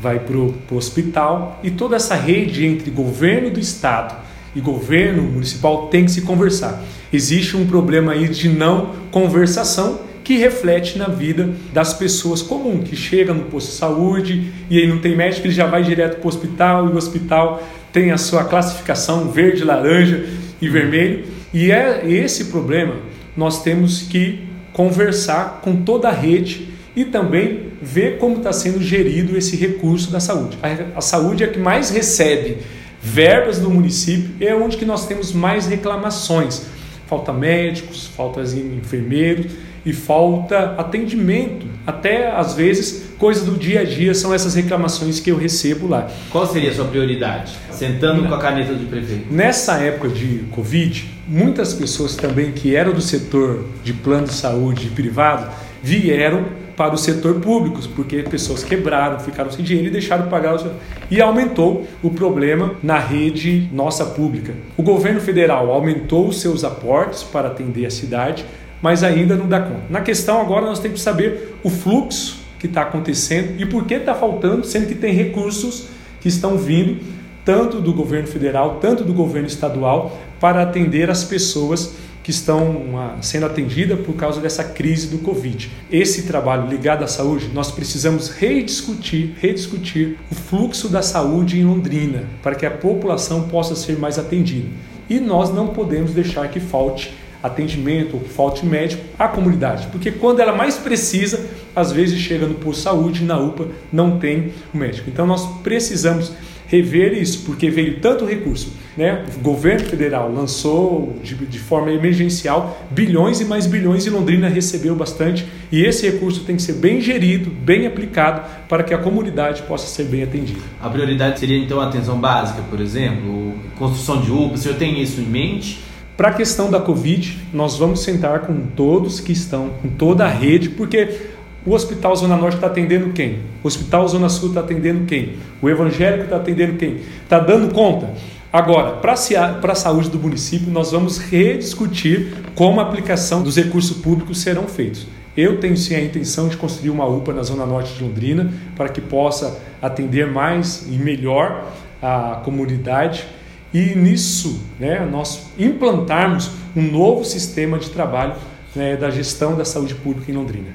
vai 0.00 0.18
para 0.18 0.36
o 0.36 0.54
hospital 0.70 1.60
e 1.62 1.70
toda 1.70 1.96
essa 1.96 2.14
rede 2.14 2.64
entre 2.64 2.90
governo 2.90 3.50
do 3.50 3.60
estado 3.60 4.14
e 4.54 4.60
governo 4.60 5.22
municipal 5.22 5.88
tem 5.88 6.04
que 6.04 6.10
se 6.10 6.22
conversar. 6.22 6.82
Existe 7.12 7.56
um 7.56 7.66
problema 7.66 8.12
aí 8.12 8.28
de 8.28 8.48
não 8.48 8.94
conversação 9.10 10.00
que 10.24 10.36
reflete 10.36 10.96
na 10.96 11.08
vida 11.08 11.50
das 11.72 11.92
pessoas 11.92 12.40
comuns, 12.40 12.88
que 12.88 12.96
chega 12.96 13.34
no 13.34 13.44
posto 13.44 13.70
de 13.70 13.76
saúde 13.76 14.52
e 14.70 14.78
aí 14.78 14.86
não 14.86 14.98
tem 14.98 15.16
médico, 15.16 15.46
ele 15.46 15.54
já 15.54 15.66
vai 15.66 15.82
direto 15.82 16.18
para 16.18 16.24
o 16.24 16.28
hospital 16.28 16.88
e 16.88 16.92
o 16.92 16.96
hospital 16.96 17.62
tem 17.92 18.12
a 18.12 18.18
sua 18.18 18.44
classificação 18.44 19.28
verde, 19.30 19.64
laranja 19.64 20.24
e 20.60 20.68
vermelho. 20.68 21.24
E 21.52 21.72
é 21.72 22.08
esse 22.08 22.46
problema 22.46 22.94
nós 23.36 23.62
temos 23.62 24.02
que 24.02 24.49
conversar 24.80 25.60
com 25.62 25.82
toda 25.82 26.08
a 26.08 26.10
rede 26.10 26.68
e 26.96 27.04
também 27.04 27.68
ver 27.82 28.16
como 28.16 28.38
está 28.38 28.50
sendo 28.50 28.82
gerido 28.82 29.36
esse 29.36 29.54
recurso 29.54 30.10
da 30.10 30.18
saúde. 30.18 30.56
A, 30.62 30.98
a, 30.98 31.00
saúde 31.02 31.44
é 31.44 31.46
a 31.46 31.50
que 31.50 31.58
mais 31.58 31.90
recebe 31.90 32.56
verbas 33.02 33.58
do 33.58 33.68
município, 33.68 34.30
é 34.40 34.54
onde 34.54 34.78
que 34.78 34.86
nós 34.86 35.06
temos 35.06 35.34
mais 35.34 35.66
reclamações. 35.66 36.62
Falta 37.06 37.30
médicos, 37.30 38.06
falta 38.06 38.40
enfermeiros 38.40 39.52
e 39.84 39.92
falta 39.92 40.74
atendimento. 40.78 41.66
Até 41.86 42.30
às 42.30 42.54
vezes 42.54 43.10
coisas 43.18 43.44
do 43.44 43.56
dia 43.56 43.80
a 43.80 43.84
dia 43.84 44.14
são 44.14 44.32
essas 44.32 44.54
reclamações 44.54 45.20
que 45.20 45.30
eu 45.30 45.36
recebo 45.36 45.88
lá. 45.88 46.08
Qual 46.30 46.46
seria 46.46 46.70
a 46.70 46.74
sua 46.74 46.86
prioridade? 46.86 47.52
Sentando 47.70 48.28
com 48.28 48.34
a 48.34 48.38
caneta 48.38 48.74
do 48.74 48.86
prefeito. 48.88 49.32
Nessa 49.32 49.78
época 49.78 50.08
de 50.08 50.44
Covid, 50.50 51.08
muitas 51.26 51.72
pessoas 51.72 52.16
também 52.16 52.52
que 52.52 52.74
eram 52.76 52.92
do 52.92 53.00
setor 53.00 53.64
de 53.82 53.92
plano 53.92 54.26
de 54.26 54.34
saúde 54.34 54.88
privado 54.90 55.50
vieram 55.82 56.60
para 56.80 56.94
o 56.94 56.96
setor 56.96 57.34
público, 57.40 57.78
porque 57.94 58.22
pessoas 58.22 58.64
quebraram, 58.64 59.20
ficaram 59.20 59.50
sem 59.50 59.62
dinheiro 59.62 59.88
e 59.88 59.90
deixaram 59.90 60.24
de 60.24 60.30
pagar 60.30 60.56
o. 60.56 60.70
E 61.10 61.20
aumentou 61.20 61.86
o 62.02 62.08
problema 62.08 62.74
na 62.82 62.98
rede 62.98 63.68
nossa 63.70 64.06
pública. 64.06 64.54
O 64.78 64.82
governo 64.82 65.20
federal 65.20 65.70
aumentou 65.70 66.26
os 66.26 66.40
seus 66.40 66.64
aportes 66.64 67.22
para 67.22 67.48
atender 67.48 67.84
a 67.84 67.90
cidade, 67.90 68.46
mas 68.82 69.02
ainda 69.02 69.36
não 69.36 69.48
dá 69.48 69.60
conta. 69.60 69.82
Na 69.88 70.00
questão 70.00 70.40
agora 70.40 70.66
nós 70.66 70.78
temos 70.78 70.98
que 70.98 71.04
saber 71.04 71.56
o 71.62 71.70
fluxo 71.70 72.40
que 72.58 72.66
está 72.66 72.82
acontecendo 72.82 73.60
e 73.60 73.66
por 73.66 73.84
que 73.84 73.94
está 73.94 74.14
faltando, 74.14 74.64
sendo 74.66 74.86
que 74.86 74.94
tem 74.94 75.14
recursos 75.14 75.86
que 76.20 76.28
estão 76.28 76.58
vindo 76.58 77.00
tanto 77.44 77.80
do 77.80 77.92
governo 77.92 78.28
federal, 78.28 78.78
tanto 78.80 79.02
do 79.02 79.14
governo 79.14 79.48
estadual, 79.48 80.18
para 80.38 80.62
atender 80.62 81.10
as 81.10 81.24
pessoas 81.24 81.94
que 82.22 82.30
estão 82.30 82.84
ah, 82.96 83.16
sendo 83.22 83.46
atendidas 83.46 83.98
por 84.00 84.14
causa 84.14 84.40
dessa 84.40 84.62
crise 84.62 85.08
do 85.08 85.18
Covid. 85.18 85.70
Esse 85.90 86.24
trabalho 86.24 86.68
ligado 86.68 87.02
à 87.02 87.06
saúde, 87.06 87.50
nós 87.52 87.70
precisamos 87.70 88.28
rediscutir, 88.28 89.34
rediscutir 89.40 90.18
o 90.30 90.34
fluxo 90.34 90.88
da 90.88 91.00
saúde 91.00 91.58
em 91.58 91.64
Londrina, 91.64 92.24
para 92.42 92.54
que 92.54 92.66
a 92.66 92.70
população 92.70 93.48
possa 93.48 93.74
ser 93.74 93.98
mais 93.98 94.18
atendida. 94.18 94.68
E 95.08 95.18
nós 95.18 95.52
não 95.52 95.68
podemos 95.68 96.12
deixar 96.12 96.48
que 96.48 96.60
falte 96.60 97.12
atendimento 97.42 98.14
ou 98.14 98.20
falte 98.20 98.64
médico 98.66 99.02
à 99.18 99.28
comunidade, 99.28 99.88
porque 99.88 100.10
quando 100.10 100.40
ela 100.40 100.54
mais 100.54 100.76
precisa, 100.76 101.46
às 101.74 101.92
vezes 101.92 102.18
chega 102.18 102.46
no 102.46 102.54
posto 102.54 102.78
de 102.78 102.84
saúde, 102.84 103.24
na 103.24 103.38
UPA, 103.38 103.68
não 103.92 104.18
tem 104.18 104.52
o 104.72 104.76
médico. 104.76 105.08
Então 105.08 105.26
nós 105.26 105.46
precisamos 105.62 106.32
rever 106.70 107.12
isso, 107.14 107.42
porque 107.44 107.68
veio 107.68 107.98
tanto 107.98 108.24
recurso. 108.24 108.72
Né? 108.96 109.24
O 109.36 109.40
governo 109.40 109.86
federal 109.86 110.32
lançou 110.32 111.16
de, 111.22 111.34
de, 111.34 111.58
forma 111.58 111.90
emergencial 111.90 112.86
bilhões 112.90 113.40
e 113.40 113.44
mais 113.44 113.66
bilhões 113.66 114.06
e 114.06 114.10
Londrina 114.10 114.48
recebeu 114.48 114.94
bastante. 114.94 115.44
E 115.72 115.84
esse 115.84 116.08
recurso 116.08 116.44
tem 116.44 116.54
que 116.54 116.62
ser 116.62 116.74
bem 116.74 117.00
gerido, 117.00 117.50
bem 117.50 117.86
aplicado, 117.86 118.42
para 118.68 118.84
que 118.84 118.94
a 118.94 118.98
comunidade 118.98 119.62
possa 119.62 119.88
ser 119.88 120.04
bem 120.04 120.22
atendida. 120.22 120.60
A 120.80 120.88
prioridade 120.88 121.40
seria 121.40 121.58
então 121.58 121.80
a 121.80 121.88
atenção 121.88 122.20
básica, 122.20 122.62
por 122.70 122.80
exemplo, 122.80 123.54
construção 123.76 124.20
de 124.20 124.30
UPA. 124.30 124.54
O 124.54 124.58
senhor 124.58 124.76
tem 124.76 125.00
isso 125.02 125.20
em 125.20 125.24
mente? 125.24 125.89
Para 126.20 126.28
a 126.28 126.34
questão 126.34 126.70
da 126.70 126.78
Covid, 126.78 127.38
nós 127.50 127.78
vamos 127.78 128.02
sentar 128.02 128.40
com 128.40 128.66
todos 128.76 129.20
que 129.20 129.32
estão, 129.32 129.70
com 129.80 129.88
toda 129.88 130.26
a 130.26 130.28
rede, 130.28 130.68
porque 130.68 131.18
o 131.64 131.72
Hospital 131.72 132.14
Zona 132.14 132.36
Norte 132.36 132.56
está 132.56 132.66
atendendo 132.66 133.14
quem? 133.14 133.38
O 133.64 133.66
Hospital 133.66 134.06
Zona 134.06 134.28
Sul 134.28 134.50
está 134.50 134.60
atendendo 134.60 135.06
quem? 135.06 135.36
O 135.62 135.70
Evangélico 135.70 136.24
está 136.24 136.36
atendendo 136.36 136.76
quem? 136.76 137.00
Está 137.22 137.38
dando 137.38 137.72
conta? 137.72 138.10
Agora, 138.52 138.96
para 138.96 139.14
a 139.14 139.74
saúde 139.74 140.10
do 140.10 140.18
município, 140.18 140.70
nós 140.70 140.92
vamos 140.92 141.16
rediscutir 141.16 142.34
como 142.54 142.80
a 142.80 142.82
aplicação 142.82 143.42
dos 143.42 143.56
recursos 143.56 143.96
públicos 143.96 144.42
serão 144.42 144.64
feitos. 144.64 145.06
Eu 145.34 145.58
tenho 145.58 145.74
sim 145.74 145.94
a 145.94 146.04
intenção 146.04 146.48
de 146.48 146.56
construir 146.58 146.90
uma 146.90 147.06
UPA 147.06 147.32
na 147.32 147.42
Zona 147.42 147.64
Norte 147.64 147.94
de 147.94 148.04
Londrina 148.04 148.52
para 148.76 148.90
que 148.90 149.00
possa 149.00 149.58
atender 149.80 150.30
mais 150.30 150.86
e 150.86 150.98
melhor 150.98 151.64
a 152.02 152.42
comunidade 152.44 153.26
e 153.72 153.94
nisso 153.94 154.62
né, 154.78 155.08
nós 155.10 155.50
implantarmos 155.58 156.50
um 156.76 156.82
novo 156.82 157.24
sistema 157.24 157.78
de 157.78 157.90
trabalho 157.90 158.34
né, 158.74 158.96
da 158.96 159.10
gestão 159.10 159.56
da 159.56 159.64
saúde 159.64 159.94
pública 159.94 160.30
em 160.30 160.34
Londrina. 160.34 160.68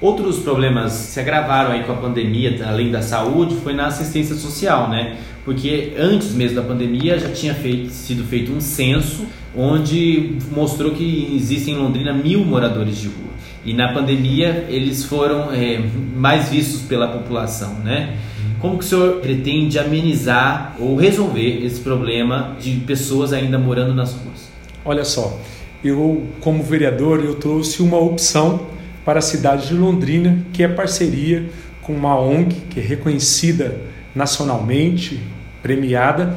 Outros 0.00 0.38
problemas 0.38 0.92
se 0.92 1.20
agravaram 1.20 1.72
aí 1.72 1.84
com 1.84 1.92
a 1.92 1.96
pandemia, 1.96 2.66
além 2.66 2.90
da 2.90 3.02
saúde, 3.02 3.56
foi 3.56 3.74
na 3.74 3.86
assistência 3.86 4.34
social, 4.34 4.88
né? 4.88 5.18
Porque 5.44 5.92
antes 5.98 6.32
mesmo 6.32 6.56
da 6.56 6.62
pandemia 6.62 7.18
já 7.18 7.28
tinha 7.30 7.54
feito, 7.54 7.90
sido 7.90 8.24
feito 8.24 8.50
um 8.50 8.62
censo 8.62 9.26
onde 9.54 10.38
mostrou 10.50 10.92
que 10.92 11.34
existem 11.36 11.74
em 11.74 11.78
Londrina 11.78 12.14
mil 12.14 12.42
moradores 12.44 12.96
de 12.96 13.08
rua. 13.08 13.30
E 13.62 13.74
na 13.74 13.92
pandemia 13.92 14.66
eles 14.70 15.04
foram 15.04 15.52
é, 15.52 15.82
mais 16.16 16.48
vistos 16.48 16.80
pela 16.82 17.08
população, 17.08 17.74
né? 17.80 18.16
Como 18.60 18.76
que 18.76 18.84
o 18.84 18.86
senhor 18.86 19.20
pretende 19.20 19.78
amenizar 19.78 20.76
ou 20.78 20.94
resolver 20.94 21.64
esse 21.64 21.80
problema 21.80 22.56
de 22.60 22.72
pessoas 22.80 23.32
ainda 23.32 23.58
morando 23.58 23.94
nas 23.94 24.12
ruas? 24.12 24.50
Olha 24.84 25.02
só, 25.02 25.40
eu 25.82 26.24
como 26.40 26.62
vereador 26.62 27.24
eu 27.24 27.36
trouxe 27.36 27.80
uma 27.82 27.98
opção 27.98 28.66
para 29.02 29.18
a 29.18 29.22
cidade 29.22 29.68
de 29.68 29.74
Londrina, 29.74 30.44
que 30.52 30.62
é 30.62 30.68
parceria 30.68 31.46
com 31.80 31.94
uma 31.94 32.20
ONG 32.20 32.54
que 32.68 32.78
é 32.78 32.82
reconhecida 32.82 33.80
nacionalmente, 34.14 35.18
premiada, 35.62 36.36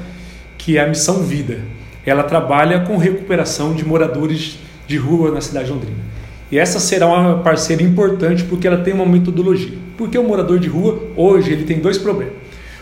que 0.57 0.77
é 0.77 0.81
a 0.81 0.87
Missão 0.87 1.23
Vida. 1.23 1.59
Ela 2.05 2.23
trabalha 2.23 2.81
com 2.81 2.95
recuperação 2.95 3.73
de 3.73 3.85
moradores 3.85 4.59
de 4.87 4.95
rua 4.95 5.29
na 5.29 5.41
cidade 5.41 5.65
de 5.65 5.71
Londrina. 5.73 5.97
E 6.49 6.57
essa 6.57 6.79
será 6.79 7.05
uma 7.05 7.39
parceira 7.39 7.83
importante 7.83 8.45
porque 8.45 8.65
ela 8.65 8.77
tem 8.77 8.93
uma 8.93 9.05
metodologia. 9.05 9.82
Porque 9.97 10.17
o 10.17 10.23
morador 10.23 10.59
de 10.59 10.67
rua, 10.67 11.11
hoje, 11.15 11.51
ele 11.51 11.63
tem 11.63 11.79
dois 11.79 11.97
problemas. 11.97 12.33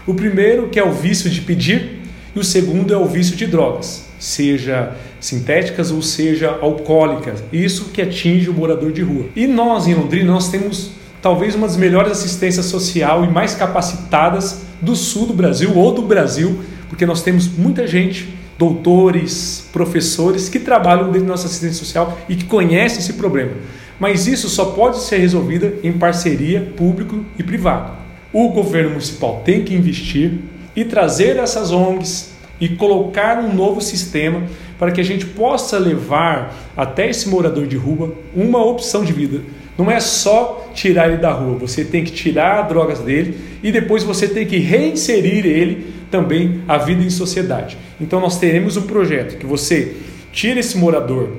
O 0.06 0.14
primeiro, 0.14 0.70
que 0.70 0.80
é 0.80 0.84
o 0.84 0.92
vício 0.92 1.30
de 1.30 1.42
pedir, 1.42 2.00
e 2.36 2.40
o 2.40 2.44
segundo 2.44 2.94
é 2.94 2.98
o 2.98 3.06
vício 3.06 3.36
de 3.36 3.46
drogas, 3.46 4.06
seja 4.18 4.96
sintéticas 5.20 5.92
ou 5.92 6.02
seja 6.02 6.58
alcoólicas. 6.62 7.44
Isso 7.52 7.90
que 7.92 8.02
atinge 8.02 8.50
o 8.50 8.54
morador 8.54 8.92
de 8.92 9.02
rua. 9.02 9.26
E 9.36 9.46
nós, 9.46 9.88
em 9.88 9.94
Londrina, 9.94 10.32
nós 10.32 10.50
temos 10.50 10.92
talvez 11.22 11.54
uma 11.56 11.68
das 11.68 11.78
melhores 11.78 12.12
assistências 12.14 12.66
social 12.66 13.24
e 13.24 13.28
mais 13.28 13.54
capacitadas 13.54 14.62
do 14.82 14.96
sul 14.96 15.28
do 15.28 15.34
Brasil 15.34 15.78
ou 15.78 15.94
do 15.94 16.02
Brasil, 16.02 16.60
porque 16.90 17.06
nós 17.06 17.22
temos 17.22 17.48
muita 17.48 17.86
gente 17.86 18.34
doutores, 18.58 19.68
professores 19.74 20.48
que 20.48 20.60
trabalham 20.60 21.06
dentro 21.06 21.22
da 21.22 21.32
nossa 21.32 21.48
assistência 21.48 21.80
social 21.80 22.20
e 22.30 22.36
que 22.36 22.46
conhecem 22.46 23.00
esse 23.00 23.14
problema. 23.14 23.54
Mas 24.02 24.26
isso 24.26 24.50
só 24.50 24.66
pode 24.66 24.98
ser 24.98 25.18
resolvido 25.18 25.74
em 25.84 25.94
parceria 25.94 26.74
público 26.76 27.24
e 27.38 27.44
privado. 27.44 27.92
O 28.34 28.50
governo 28.50 28.90
municipal 28.90 29.44
tem 29.46 29.64
que 29.64 29.76
investir 29.76 30.40
e 30.76 30.84
trazer 30.84 31.38
essas 31.38 31.72
ONGs 31.72 32.32
e 32.60 32.70
colocar 32.70 33.38
um 33.38 33.54
novo 33.54 33.80
sistema 33.80 34.42
para 34.80 34.92
que 34.92 35.00
a 35.00 35.04
gente 35.04 35.28
possa 35.28 35.78
levar 35.78 36.52
até 36.76 37.12
esse 37.12 37.30
morador 37.30 37.68
de 37.68 37.78
rua 37.78 38.16
uma 38.36 38.66
opção 38.66 39.06
de 39.06 39.14
vida. 39.14 39.42
Não 39.78 39.92
é 39.92 40.00
só 40.00 40.72
tirar 40.74 41.08
ele 41.08 41.18
da 41.18 41.32
rua, 41.32 41.60
você 41.60 41.86
tem 41.86 42.04
que 42.04 42.12
tirar 42.12 42.64
as 42.64 42.70
drogas 42.70 42.98
dele 43.02 43.38
e 43.62 43.72
depois 43.72 44.04
você 44.04 44.28
tem 44.28 44.48
que 44.48 44.58
reinserir 44.58 45.46
ele 45.46 45.94
também 46.10 46.64
a 46.68 46.76
vida 46.80 47.04
em 47.04 47.10
sociedade. 47.12 47.78
Então 48.00 48.20
nós 48.20 48.40
teremos 48.40 48.76
um 48.78 48.82
projeto 48.82 49.38
que 49.38 49.46
você 49.46 49.96
tira 50.32 50.60
esse 50.60 50.76
morador 50.76 51.30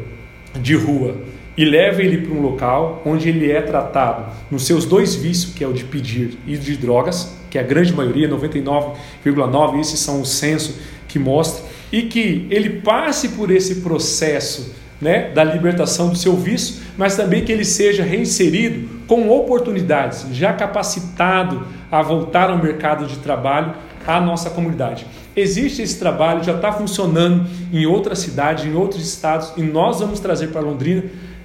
de 0.60 0.76
rua 0.76 1.16
e 1.56 1.64
leva 1.64 2.02
ele 2.02 2.18
para 2.18 2.34
um 2.34 2.40
local 2.40 3.02
onde 3.04 3.28
ele 3.28 3.50
é 3.50 3.60
tratado 3.60 4.32
nos 4.50 4.66
seus 4.66 4.84
dois 4.84 5.14
vícios, 5.14 5.54
que 5.54 5.62
é 5.62 5.66
o 5.66 5.72
de 5.72 5.84
pedir 5.84 6.38
e 6.46 6.56
de 6.56 6.76
drogas, 6.76 7.36
que 7.50 7.58
é 7.58 7.60
a 7.60 7.64
grande 7.64 7.92
maioria, 7.92 8.28
99,9, 8.28 9.80
esses 9.80 10.00
são 10.00 10.22
o 10.22 10.24
censo 10.24 10.78
que 11.06 11.18
mostra, 11.18 11.62
e 11.90 12.02
que 12.02 12.46
ele 12.50 12.80
passe 12.80 13.30
por 13.30 13.50
esse 13.50 13.76
processo 13.76 14.74
né, 14.98 15.30
da 15.30 15.44
libertação 15.44 16.08
do 16.08 16.16
seu 16.16 16.34
vício, 16.36 16.76
mas 16.96 17.16
também 17.16 17.44
que 17.44 17.52
ele 17.52 17.64
seja 17.64 18.02
reinserido 18.02 18.88
com 19.06 19.28
oportunidades, 19.28 20.26
já 20.32 20.52
capacitado 20.52 21.66
a 21.90 22.00
voltar 22.00 22.48
ao 22.48 22.56
mercado 22.56 23.04
de 23.06 23.18
trabalho 23.18 23.74
à 24.06 24.20
nossa 24.20 24.48
comunidade. 24.48 25.06
Existe 25.34 25.82
esse 25.82 25.98
trabalho, 25.98 26.44
já 26.44 26.54
está 26.54 26.72
funcionando 26.72 27.46
em 27.72 27.84
outras 27.84 28.20
cidades, 28.20 28.64
em 28.64 28.74
outros 28.74 29.06
estados, 29.06 29.52
e 29.56 29.62
nós 29.62 30.00
vamos 30.00 30.20
trazer 30.20 30.48
para 30.48 30.60
Londrina 30.60 31.04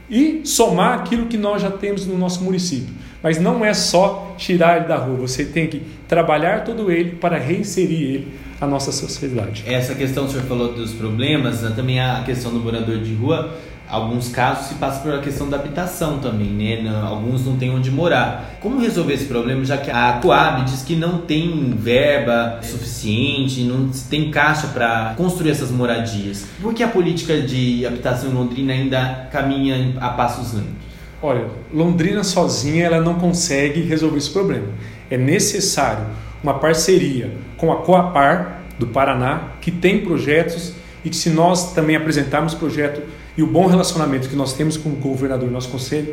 e 0.09 0.41
somar 0.43 0.99
aquilo 0.99 1.27
que 1.27 1.37
nós 1.37 1.61
já 1.61 1.71
temos 1.71 2.05
no 2.05 2.17
nosso 2.17 2.43
município. 2.43 2.93
Mas 3.21 3.39
não 3.39 3.65
é 3.65 3.73
só 3.73 4.35
tirar 4.37 4.77
ele 4.77 4.87
da 4.87 4.97
rua, 4.97 5.17
você 5.17 5.43
tem 5.43 5.67
que 5.67 5.81
trabalhar 6.07 6.63
todo 6.63 6.91
ele 6.91 7.11
para 7.11 7.37
reinserir 7.37 8.01
ele 8.01 8.27
à 8.61 8.67
nossa 8.67 8.91
sociedade. 8.91 9.63
Essa 9.65 9.95
questão 9.95 10.23
que 10.23 10.29
o 10.29 10.33
senhor 10.33 10.45
falou 10.47 10.73
dos 10.73 10.93
problemas, 10.93 11.61
né, 11.61 11.73
também 11.75 11.99
a 11.99 12.23
questão 12.23 12.51
do 12.51 12.59
morador 12.59 12.99
de 12.99 13.13
rua, 13.13 13.55
alguns 13.89 14.29
casos 14.29 14.67
se 14.67 14.75
passa 14.75 14.99
por 15.01 15.13
a 15.13 15.19
questão 15.19 15.49
da 15.49 15.57
habitação 15.57 16.19
também, 16.19 16.49
né? 16.49 17.01
Alguns 17.03 17.45
não 17.45 17.57
têm 17.57 17.69
onde 17.69 17.89
morar. 17.89 18.57
Como 18.59 18.79
resolver 18.79 19.13
esse 19.13 19.25
problema, 19.25 19.63
já 19.63 19.77
que 19.77 19.89
a 19.89 20.19
Coab 20.21 20.65
diz 20.65 20.81
que 20.81 20.95
não 20.95 21.19
tem 21.19 21.73
verba 21.77 22.59
suficiente, 22.61 23.61
não 23.63 23.89
tem 24.09 24.29
caixa 24.29 24.67
para 24.67 25.13
construir 25.15 25.51
essas 25.51 25.71
moradias? 25.71 26.45
Por 26.61 26.73
que 26.73 26.83
a 26.83 26.87
política 26.87 27.41
de 27.41 27.85
habitação 27.85 28.29
em 28.31 28.33
Londrina 28.33 28.73
ainda 28.73 29.27
caminha 29.31 29.95
a 29.99 30.09
passos 30.09 30.53
lentos? 30.53 30.87
Olha, 31.21 31.45
Londrina 31.73 32.23
sozinha 32.23 32.85
ela 32.85 33.01
não 33.01 33.15
consegue 33.15 33.81
resolver 33.81 34.17
esse 34.17 34.29
problema. 34.29 34.67
É 35.09 35.17
necessário 35.17 36.05
uma 36.43 36.55
parceria 36.55 37.31
com 37.57 37.71
a 37.71 37.77
Coapar 37.77 38.61
do 38.77 38.87
Paraná, 38.87 39.53
que 39.59 39.71
tem 39.71 40.01
projetos 40.01 40.73
e 41.03 41.09
que 41.09 41.15
se 41.15 41.29
nós 41.29 41.73
também 41.73 41.95
apresentarmos 41.95 42.53
projeto 42.53 43.01
e 43.37 43.43
o 43.43 43.47
bom 43.47 43.67
relacionamento 43.67 44.27
que 44.27 44.35
nós 44.35 44.53
temos 44.53 44.75
com 44.75 44.89
o 44.89 44.93
governador, 44.93 45.51
nós 45.51 45.69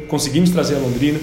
conseguimos 0.07 0.51
trazer 0.51 0.77
a 0.77 0.79
Londrina, 0.79 1.19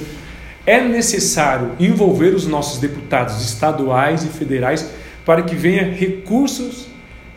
é 0.65 0.81
necessário 0.81 1.71
envolver 1.79 2.33
os 2.33 2.47
nossos 2.47 2.79
deputados 2.79 3.43
estaduais 3.43 4.23
e 4.23 4.27
federais 4.27 4.89
para 5.25 5.43
que 5.43 5.55
venha 5.55 5.83
recursos 5.83 6.87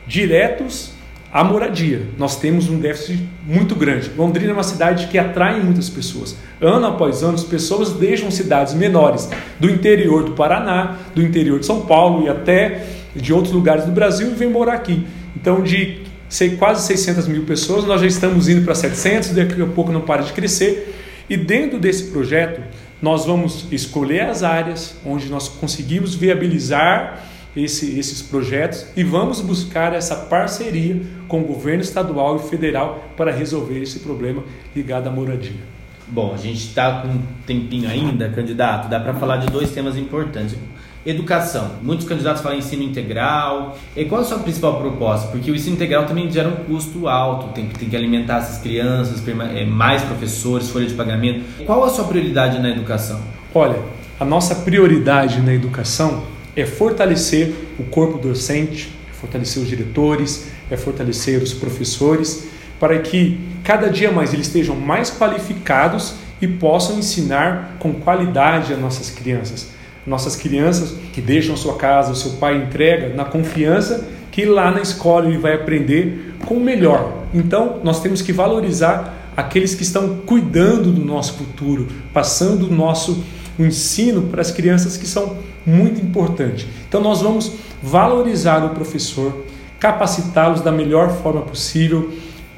diretos 0.06 0.92
à 1.32 1.42
moradia. 1.42 2.02
Nós 2.16 2.36
temos 2.36 2.68
um 2.68 2.78
déficit 2.78 3.28
muito 3.46 3.74
grande. 3.74 4.10
Londrina 4.16 4.50
é 4.50 4.54
uma 4.54 4.62
cidade 4.62 5.08
que 5.08 5.18
atrai 5.18 5.60
muitas 5.60 5.90
pessoas. 5.90 6.36
Ano 6.60 6.86
após 6.86 7.22
ano, 7.22 7.34
as 7.34 7.44
pessoas 7.44 7.92
deixam 7.92 8.30
cidades 8.30 8.72
menores 8.72 9.28
do 9.58 9.68
interior 9.68 10.24
do 10.24 10.32
Paraná, 10.32 10.98
do 11.14 11.20
interior 11.20 11.60
de 11.60 11.66
São 11.66 11.82
Paulo 11.82 12.24
e 12.24 12.28
até 12.28 12.86
de 13.14 13.32
outros 13.32 13.52
lugares 13.52 13.84
do 13.84 13.92
Brasil 13.92 14.28
e 14.30 14.34
vêm 14.34 14.48
morar 14.48 14.74
aqui. 14.74 15.06
Então, 15.36 15.62
de 15.62 16.02
sei, 16.28 16.56
quase 16.56 16.86
600 16.86 17.28
mil 17.28 17.44
pessoas, 17.44 17.84
nós 17.84 18.00
já 18.00 18.06
estamos 18.06 18.48
indo 18.48 18.64
para 18.64 18.74
700, 18.74 19.30
daqui 19.30 19.60
a 19.60 19.66
pouco 19.66 19.92
não 19.92 20.00
para 20.00 20.22
de 20.22 20.32
crescer. 20.32 20.94
E 21.28 21.36
dentro 21.36 21.78
desse 21.78 22.10
projeto, 22.10 22.60
nós 23.00 23.24
vamos 23.24 23.66
escolher 23.70 24.22
as 24.22 24.42
áreas 24.42 24.96
onde 25.04 25.28
nós 25.28 25.48
conseguimos 25.48 26.14
viabilizar 26.14 27.24
esse, 27.56 27.98
esses 27.98 28.20
projetos 28.22 28.86
e 28.96 29.04
vamos 29.04 29.40
buscar 29.40 29.94
essa 29.94 30.16
parceria 30.16 31.00
com 31.28 31.40
o 31.40 31.44
governo 31.44 31.82
estadual 31.82 32.36
e 32.36 32.48
federal 32.48 33.04
para 33.16 33.30
resolver 33.30 33.80
esse 33.80 34.00
problema 34.00 34.42
ligado 34.74 35.08
à 35.08 35.10
moradia. 35.10 35.74
Bom, 36.06 36.34
a 36.34 36.36
gente 36.36 36.58
está 36.58 37.00
com 37.00 37.08
um 37.08 37.22
tempinho 37.46 37.88
ainda, 37.88 38.28
candidato, 38.28 38.88
dá 38.88 39.00
para 39.00 39.14
falar 39.14 39.38
de 39.38 39.46
dois 39.46 39.70
temas 39.70 39.96
importantes. 39.96 40.54
Educação. 41.06 41.72
Muitos 41.82 42.08
candidatos 42.08 42.42
falam 42.42 42.56
ensino 42.56 42.82
integral. 42.82 43.76
E 43.94 44.06
qual 44.06 44.22
é 44.22 44.24
a 44.24 44.26
sua 44.26 44.38
principal 44.38 44.80
proposta? 44.80 45.28
Porque 45.28 45.50
o 45.50 45.54
ensino 45.54 45.76
integral 45.76 46.06
também 46.06 46.30
gera 46.30 46.48
um 46.48 46.56
custo 46.64 47.06
alto, 47.08 47.52
tem, 47.52 47.66
tem 47.66 47.90
que 47.90 47.96
alimentar 47.96 48.38
essas 48.38 48.62
crianças, 48.62 49.22
é, 49.54 49.66
mais 49.66 50.02
professores, 50.02 50.70
folha 50.70 50.86
de 50.86 50.94
pagamento. 50.94 51.44
Qual 51.66 51.84
a 51.84 51.90
sua 51.90 52.04
prioridade 52.04 52.58
na 52.58 52.70
educação? 52.70 53.20
Olha, 53.54 53.78
a 54.18 54.24
nossa 54.24 54.54
prioridade 54.54 55.42
na 55.42 55.52
educação 55.52 56.24
é 56.56 56.64
fortalecer 56.64 57.52
o 57.78 57.82
corpo 57.84 58.16
docente, 58.16 58.90
é 59.10 59.12
fortalecer 59.12 59.62
os 59.62 59.68
diretores, 59.68 60.50
é 60.70 60.76
fortalecer 60.76 61.42
os 61.42 61.52
professores, 61.52 62.48
para 62.80 62.98
que 63.00 63.38
cada 63.62 63.88
dia 63.88 64.10
mais 64.10 64.32
eles 64.32 64.46
estejam 64.46 64.74
mais 64.74 65.10
qualificados 65.10 66.14
e 66.40 66.48
possam 66.48 66.98
ensinar 66.98 67.76
com 67.78 67.92
qualidade 67.92 68.72
as 68.72 68.78
nossas 68.78 69.10
crianças 69.10 69.73
nossas 70.06 70.36
crianças 70.36 70.96
que 71.12 71.20
deixam 71.20 71.54
a 71.54 71.56
sua 71.56 71.76
casa, 71.76 72.12
o 72.12 72.16
seu 72.16 72.32
pai 72.32 72.56
entrega, 72.56 73.14
na 73.14 73.24
confiança 73.24 74.06
que 74.30 74.44
lá 74.44 74.70
na 74.70 74.80
escola 74.80 75.28
ele 75.28 75.38
vai 75.38 75.54
aprender 75.54 76.34
com 76.44 76.54
o 76.54 76.60
melhor. 76.60 77.24
Então, 77.32 77.78
nós 77.84 78.00
temos 78.02 78.20
que 78.20 78.32
valorizar 78.32 79.32
aqueles 79.36 79.74
que 79.74 79.84
estão 79.84 80.16
cuidando 80.26 80.90
do 80.90 81.04
nosso 81.04 81.34
futuro, 81.34 81.86
passando 82.12 82.66
o 82.66 82.72
nosso 82.72 83.24
ensino 83.58 84.22
para 84.22 84.40
as 84.40 84.50
crianças 84.50 84.96
que 84.96 85.06
são 85.06 85.36
muito 85.64 86.00
importantes. 86.00 86.66
Então, 86.88 87.00
nós 87.00 87.22
vamos 87.22 87.52
valorizar 87.82 88.64
o 88.64 88.70
professor, 88.70 89.44
capacitá-los 89.78 90.60
da 90.60 90.72
melhor 90.72 91.10
forma 91.22 91.42
possível, 91.42 92.12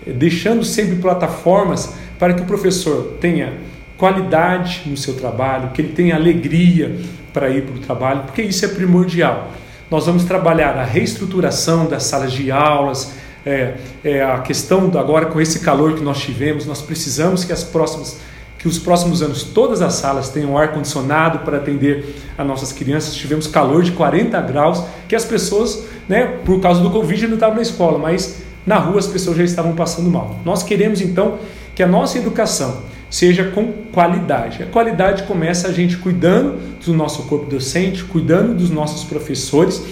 eh, 0.07 0.13
deixando 0.13 0.65
sempre 0.65 0.97
plataformas 0.97 1.93
para 2.19 2.33
que 2.33 2.43
o 2.43 2.47
professor 2.47 3.19
tenha 3.21 3.53
qualidade 3.99 4.83
no 4.87 4.97
seu 4.97 5.15
trabalho, 5.15 5.71
que 5.71 5.83
ele 5.83 5.93
tenha 5.93 6.15
alegria 6.15 6.97
para 7.37 7.51
ir 7.51 7.65
para 7.65 7.75
o 7.75 7.79
trabalho, 7.79 8.23
porque 8.23 8.41
isso 8.41 8.65
é 8.65 8.69
primordial. 8.69 9.51
Nós 9.91 10.07
vamos 10.07 10.25
trabalhar 10.25 10.79
a 10.79 10.83
reestruturação 10.83 11.85
das 11.85 12.05
salas 12.05 12.33
de 12.33 12.51
aulas, 12.51 13.13
é, 13.45 13.75
é, 14.03 14.23
a 14.23 14.39
questão 14.39 14.91
agora 14.99 15.27
com 15.27 15.39
esse 15.39 15.61
calor 15.61 15.93
que 15.93 16.03
nós 16.03 16.19
tivemos, 16.19 16.65
nós 16.65 16.81
precisamos 16.81 17.45
que 17.45 17.53
as 17.53 17.63
próximas 17.63 18.19
que 18.59 18.67
os 18.67 18.79
próximos 18.79 19.23
anos 19.23 19.43
todas 19.43 19.83
as 19.83 19.93
salas 19.93 20.31
tenham 20.31 20.57
ar 20.57 20.73
condicionado 20.73 21.41
para 21.41 21.59
atender 21.59 22.17
as 22.39 22.47
nossas 22.47 22.73
crianças. 22.73 23.15
Tivemos 23.15 23.47
calor 23.47 23.83
de 23.83 23.93
40 23.93 24.41
graus, 24.41 24.83
que 25.07 25.15
as 25.15 25.27
pessoas, 25.27 25.85
né, 26.09 26.39
por 26.43 26.59
causa 26.59 26.81
do 26.81 26.91
Covid, 26.91 27.27
não 27.27 27.35
estavam 27.35 27.57
na 27.57 27.63
escola, 27.63 27.99
mas 27.99 28.39
na 28.67 28.79
rua 28.79 28.99
as 28.99 29.07
pessoas 29.07 29.37
já 29.37 29.45
estavam 29.45 29.75
passando 29.75 30.11
mal. 30.11 30.41
Nós 30.43 30.63
queremos 30.63 31.03
então 31.03 31.39
que 31.75 31.83
a 31.83 31.87
nossa 31.87 32.17
educação 32.17 32.79
seja 33.17 33.45
com 33.45 33.73
qualidade. 33.95 34.63
A 34.63 34.67
qualidade 34.67 35.23
começa 35.23 35.69
a 35.69 35.73
gente 35.73 35.97
cuidando 35.97 36.61
do 36.85 36.93
nosso 36.93 37.23
corpo 37.23 37.47
docente, 37.47 38.05
cuidando 38.05 38.53
dos 38.53 38.69
nossos 38.69 39.05
professores, 39.05 39.83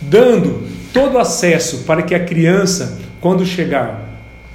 dando 0.00 0.62
todo 0.92 1.14
o 1.14 1.18
acesso 1.18 1.78
para 1.78 2.02
que 2.02 2.14
a 2.14 2.24
criança, 2.24 3.00
quando 3.20 3.44
chegar 3.44 4.08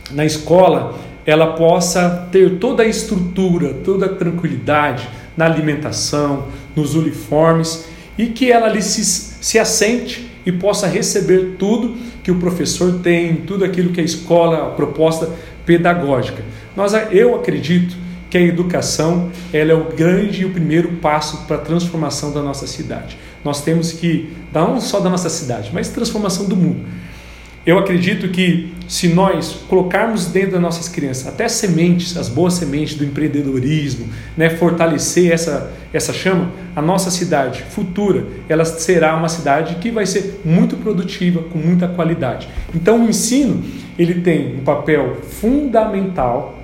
na 0.09 0.23
escola, 0.23 0.97
ela 1.25 1.47
possa 1.47 2.29
ter 2.31 2.59
toda 2.59 2.83
a 2.83 2.86
estrutura, 2.86 3.73
toda 3.83 4.05
a 4.05 4.15
tranquilidade 4.15 5.05
na 5.36 5.43
alimentação, 5.43 6.45
nos 6.73 6.95
uniformes 6.95 7.89
e 8.17 8.27
que 8.27 8.49
ela 8.49 8.67
ali 8.67 8.81
se, 8.81 9.03
se 9.03 9.59
assente 9.59 10.31
e 10.45 10.51
possa 10.51 10.88
receber 10.88 11.57
tudo 11.59 11.97
que 12.23 12.31
o 12.31 12.36
professor 12.36 13.01
tem, 13.03 13.36
tudo 13.36 13.65
aquilo 13.65 13.91
que 13.91 13.99
a 13.99 14.03
escola, 14.03 14.67
a 14.67 14.69
proposta 14.69 15.29
pedagógica. 15.65 16.41
Mas 16.73 16.93
eu 17.12 17.36
acredito 17.36 18.03
que 18.34 18.38
a 18.39 18.41
educação 18.41 19.30
ela 19.54 19.74
é 19.74 19.76
o 19.76 19.96
grande 19.96 20.41
e 20.41 20.46
o 20.46 20.50
primeiro 20.50 20.93
passo 20.93 21.46
para 21.46 21.58
a 21.58 21.60
transformação 21.60 22.34
da 22.34 22.41
nossa 22.41 22.65
cidade. 22.65 23.15
Nós 23.46 23.62
temos 23.62 23.91
que, 23.91 24.34
não 24.52 24.82
só 24.82 25.00
da 25.00 25.08
nossa 25.08 25.30
cidade, 25.30 25.69
mas 25.72 25.89
transformação 25.89 26.46
do 26.46 26.56
mundo. 26.56 26.84
Eu 27.63 27.78
acredito 27.78 28.30
que 28.30 28.74
se 28.88 29.10
nós 29.10 29.60
colocarmos 29.69 30.26
dentro 30.26 30.54
das 30.54 30.62
nossas 30.62 30.89
crianças 30.89 31.28
até 31.28 31.48
sementes, 31.48 32.17
as 32.17 32.28
boas 32.28 32.56
sementes 32.56 32.96
do 32.96 33.06
empreendedorismo, 33.06 34.10
né, 34.36 34.50
fortalecer 34.50 35.32
essa, 35.32 35.72
essa 35.93 36.12
chama, 36.12 36.50
a 36.76 36.82
nossa 36.82 37.12
cidade 37.12 37.62
futura, 37.69 38.26
ela 38.50 38.65
será 38.65 39.15
uma 39.15 39.30
cidade 39.30 39.76
que 39.76 39.91
vai 39.91 40.08
ser 40.08 40.41
muito 40.43 40.76
produtiva, 40.78 41.43
com 41.43 41.60
muita 41.60 41.88
qualidade. 41.88 42.50
Então 42.74 43.06
o 43.06 43.08
ensino, 43.08 43.63
ele 43.96 44.22
tem 44.22 44.56
um 44.56 44.63
papel 44.63 45.17
fundamental 45.22 46.62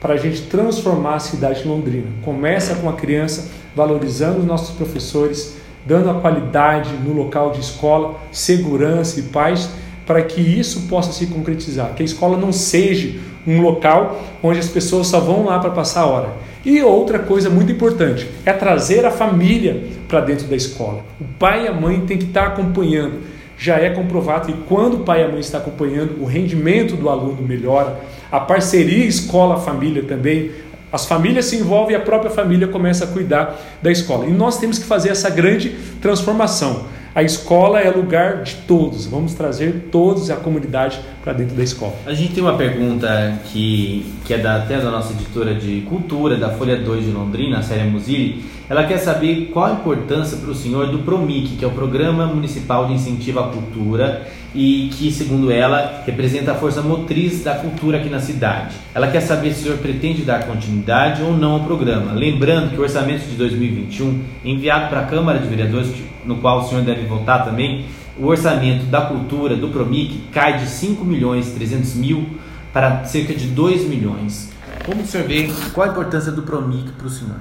para 0.00 0.14
a 0.14 0.16
gente 0.16 0.42
transformar 0.42 1.14
a 1.14 1.20
cidade 1.20 1.62
de 1.62 1.68
Londrina. 1.68 2.06
Começa 2.22 2.74
com 2.76 2.88
a 2.88 2.92
criança, 2.92 3.50
valorizando 3.74 4.40
os 4.40 4.44
nossos 4.44 4.74
professores, 4.76 5.56
dando 5.84 6.10
a 6.10 6.14
qualidade 6.14 6.92
no 7.04 7.12
local 7.12 7.50
de 7.50 7.60
escola, 7.60 8.16
segurança 8.30 9.18
e 9.20 9.24
paz 9.24 9.70
para 10.06 10.22
que 10.22 10.40
isso 10.40 10.88
possa 10.88 11.12
se 11.12 11.26
concretizar, 11.26 11.94
que 11.94 12.02
a 12.02 12.06
escola 12.06 12.36
não 12.38 12.50
seja 12.50 13.18
um 13.46 13.60
local 13.60 14.18
onde 14.42 14.58
as 14.58 14.68
pessoas 14.68 15.06
só 15.06 15.20
vão 15.20 15.44
lá 15.44 15.58
para 15.58 15.70
passar 15.70 16.00
a 16.00 16.06
hora. 16.06 16.28
E 16.64 16.82
outra 16.82 17.18
coisa 17.18 17.50
muito 17.50 17.70
importante 17.70 18.26
é 18.44 18.52
trazer 18.52 19.04
a 19.04 19.10
família 19.10 19.84
para 20.08 20.20
dentro 20.20 20.46
da 20.46 20.56
escola. 20.56 21.04
O 21.20 21.24
pai 21.38 21.64
e 21.64 21.68
a 21.68 21.72
mãe 21.72 22.00
têm 22.00 22.18
que 22.18 22.24
estar 22.24 22.46
acompanhando. 22.46 23.20
Já 23.58 23.76
é 23.80 23.90
comprovado 23.90 24.46
que 24.46 24.58
quando 24.68 24.98
o 24.98 25.00
pai 25.00 25.22
e 25.22 25.24
a 25.24 25.28
mãe 25.28 25.40
estão 25.40 25.60
acompanhando, 25.60 26.22
o 26.22 26.24
rendimento 26.24 26.94
do 26.94 27.08
aluno 27.08 27.42
melhora, 27.42 28.00
a 28.30 28.38
parceria 28.38 29.04
escola-família 29.04 30.04
também. 30.04 30.52
As 30.92 31.04
famílias 31.04 31.46
se 31.46 31.56
envolvem 31.56 31.94
e 31.94 31.96
a 31.96 32.00
própria 32.00 32.30
família 32.30 32.68
começa 32.68 33.04
a 33.04 33.08
cuidar 33.08 33.58
da 33.82 33.90
escola. 33.90 34.26
E 34.26 34.30
nós 34.30 34.58
temos 34.58 34.78
que 34.78 34.84
fazer 34.84 35.10
essa 35.10 35.28
grande 35.28 35.70
transformação. 36.00 36.86
A 37.14 37.22
escola 37.22 37.80
é 37.80 37.90
lugar 37.90 38.44
de 38.44 38.54
todos. 38.66 39.06
Vamos 39.06 39.34
trazer 39.34 39.88
todos 39.90 40.30
a 40.30 40.36
comunidade 40.36 41.00
para 41.24 41.32
dentro 41.32 41.56
da 41.56 41.64
escola. 41.64 41.94
A 42.06 42.14
gente 42.14 42.34
tem 42.34 42.42
uma 42.42 42.56
pergunta 42.56 43.40
que, 43.46 44.06
que 44.24 44.34
é 44.34 44.38
da, 44.38 44.56
até 44.56 44.78
da 44.78 44.90
nossa 44.90 45.12
editora 45.12 45.52
de 45.52 45.80
cultura, 45.88 46.36
da 46.36 46.50
Folha 46.50 46.76
2 46.76 47.06
de 47.06 47.10
Londrina, 47.10 47.58
a 47.58 47.62
Célia 47.62 47.86
Musili. 47.86 48.44
Ela 48.70 48.84
quer 48.84 48.98
saber 48.98 49.48
qual 49.50 49.64
a 49.64 49.72
importância 49.72 50.36
para 50.36 50.50
o 50.50 50.54
senhor 50.54 50.88
do 50.88 50.98
PROMIC, 50.98 51.56
que 51.56 51.64
é 51.64 51.68
o 51.68 51.70
Programa 51.70 52.26
Municipal 52.26 52.86
de 52.86 52.92
Incentivo 52.92 53.40
à 53.40 53.48
Cultura 53.48 54.28
e 54.54 54.90
que, 54.92 55.10
segundo 55.10 55.50
ela, 55.50 56.02
representa 56.04 56.52
a 56.52 56.54
força 56.54 56.82
motriz 56.82 57.42
da 57.42 57.54
cultura 57.54 57.96
aqui 57.96 58.10
na 58.10 58.20
cidade. 58.20 58.76
Ela 58.94 59.10
quer 59.10 59.22
saber 59.22 59.54
se 59.54 59.60
o 59.60 59.62
senhor 59.64 59.78
pretende 59.78 60.20
dar 60.20 60.44
continuidade 60.44 61.22
ou 61.22 61.34
não 61.34 61.52
ao 61.52 61.60
programa. 61.60 62.12
Lembrando 62.12 62.70
que 62.70 62.76
o 62.76 62.82
orçamento 62.82 63.26
de 63.26 63.36
2021, 63.36 64.22
enviado 64.44 64.90
para 64.90 65.00
a 65.00 65.06
Câmara 65.06 65.38
de 65.38 65.48
Vereadores, 65.48 65.90
no 66.26 66.36
qual 66.36 66.60
o 66.60 66.68
senhor 66.68 66.84
deve 66.84 67.06
votar 67.06 67.46
também, 67.46 67.86
o 68.18 68.26
orçamento 68.26 68.84
da 68.84 69.00
cultura 69.00 69.56
do 69.56 69.68
Promic 69.68 70.18
cai 70.30 70.58
de 70.58 70.66
5 70.66 71.06
milhões 71.06 71.52
300 71.52 71.94
mil 71.94 72.26
para 72.70 73.04
cerca 73.04 73.32
de 73.32 73.46
2 73.46 73.88
milhões. 73.88 74.52
Como 74.84 75.02
o 75.02 75.06
senhor 75.06 75.26
vê, 75.26 75.48
qual 75.72 75.88
a 75.88 75.90
importância 75.90 76.30
do 76.30 76.42
Promic 76.42 76.92
para 76.92 77.06
o 77.06 77.10
senhor? 77.10 77.36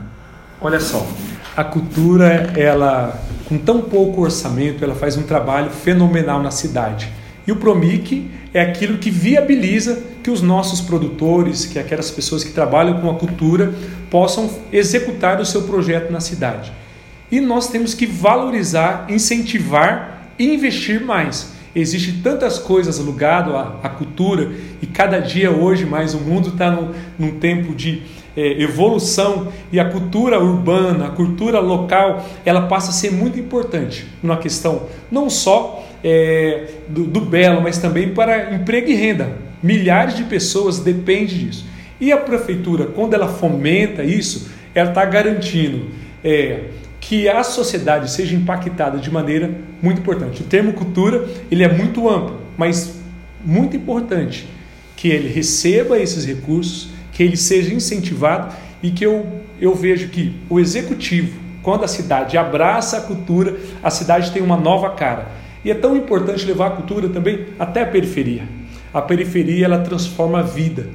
Olha 0.59 0.79
só, 0.79 1.07
a 1.55 1.63
cultura, 1.63 2.51
ela, 2.55 3.21
com 3.45 3.59
tão 3.59 3.81
pouco 3.81 4.21
orçamento, 4.21 4.83
ela 4.83 4.95
faz 4.95 5.15
um 5.15 5.21
trabalho 5.21 5.69
fenomenal 5.69 6.41
na 6.41 6.49
cidade. 6.49 7.07
E 7.45 7.51
o 7.51 7.57
Promic 7.57 8.29
é 8.51 8.61
aquilo 8.61 8.97
que 8.97 9.11
viabiliza 9.11 10.01
que 10.23 10.31
os 10.31 10.41
nossos 10.41 10.81
produtores, 10.81 11.65
que 11.65 11.77
aquelas 11.77 12.09
pessoas 12.09 12.43
que 12.43 12.51
trabalham 12.51 12.99
com 12.99 13.09
a 13.09 13.13
cultura, 13.13 13.71
possam 14.09 14.49
executar 14.73 15.39
o 15.39 15.45
seu 15.45 15.61
projeto 15.61 16.11
na 16.11 16.19
cidade. 16.19 16.71
E 17.31 17.39
nós 17.39 17.69
temos 17.69 17.93
que 17.93 18.07
valorizar, 18.07 19.05
incentivar 19.09 20.31
e 20.39 20.55
investir 20.55 21.05
mais. 21.05 21.51
Existem 21.75 22.15
tantas 22.23 22.57
coisas 22.57 22.97
ligadas 22.97 23.53
à, 23.53 23.75
à, 23.83 23.89
cultura 23.89 24.51
e 24.81 24.87
cada 24.87 25.19
dia 25.19 25.51
hoje 25.51 25.85
mais 25.85 26.15
o 26.15 26.19
mundo 26.19 26.49
está 26.49 26.75
num 27.19 27.39
tempo 27.39 27.75
de 27.75 28.01
é, 28.37 28.61
evolução 28.61 29.51
e 29.71 29.79
a 29.79 29.85
cultura 29.89 30.39
urbana, 30.39 31.07
a 31.07 31.09
cultura 31.09 31.59
local, 31.59 32.23
ela 32.45 32.67
passa 32.67 32.91
a 32.91 32.93
ser 32.93 33.11
muito 33.11 33.39
importante 33.39 34.05
numa 34.21 34.37
questão 34.37 34.83
não 35.11 35.27
só 35.27 35.83
é, 36.03 36.67
do, 36.87 37.05
do 37.05 37.19
belo, 37.19 37.61
mas 37.61 37.79
também 37.79 38.13
para 38.13 38.53
emprego 38.53 38.89
e 38.89 38.93
renda. 38.93 39.31
Milhares 39.63 40.15
de 40.15 40.23
pessoas 40.25 40.77
dependem 40.77 41.25
disso. 41.25 41.65
E 41.99 42.11
a 42.11 42.17
prefeitura, 42.17 42.85
quando 42.85 43.15
ela 43.15 43.27
fomenta 43.27 44.03
isso, 44.03 44.51
ela 44.75 44.89
está 44.89 45.03
garantindo 45.03 45.87
é, 46.23 46.65
que 47.01 47.27
a 47.27 47.43
sociedade 47.43 48.11
seja 48.11 48.35
impactada 48.35 48.99
de 48.99 49.09
maneira 49.09 49.49
muito 49.81 49.99
importante. 49.99 50.41
O 50.41 50.45
termo 50.45 50.73
cultura 50.73 51.27
ele 51.49 51.63
é 51.63 51.73
muito 51.73 52.07
amplo, 52.07 52.39
mas 52.55 52.99
muito 53.43 53.75
importante 53.75 54.47
que 54.95 55.07
ele 55.07 55.27
receba 55.27 55.97
esses 55.99 56.25
recursos 56.25 56.96
que 57.17 57.23
ele 57.23 57.35
seja 57.35 57.73
incentivado 57.73 58.53
e 58.81 58.91
que 58.91 59.03
eu, 59.03 59.25
eu 59.59 59.73
vejo 59.73 60.09
que 60.09 60.35
o 60.47 60.59
executivo, 60.59 61.39
quando 61.63 61.83
a 61.83 61.87
cidade 61.87 62.37
abraça 62.37 62.97
a 62.97 63.01
cultura, 63.01 63.57
a 63.81 63.89
cidade 63.89 64.29
tem 64.31 64.43
uma 64.43 64.55
nova 64.55 64.91
cara. 64.91 65.27
E 65.65 65.71
é 65.71 65.73
tão 65.73 65.97
importante 65.97 66.45
levar 66.45 66.67
a 66.67 66.71
cultura 66.75 67.09
também 67.09 67.47
até 67.57 67.81
a 67.81 67.87
periferia. 67.87 68.43
A 68.93 69.01
periferia 69.01 69.65
ela 69.65 69.79
transforma 69.79 70.41
a 70.41 70.43
vida. 70.43 70.89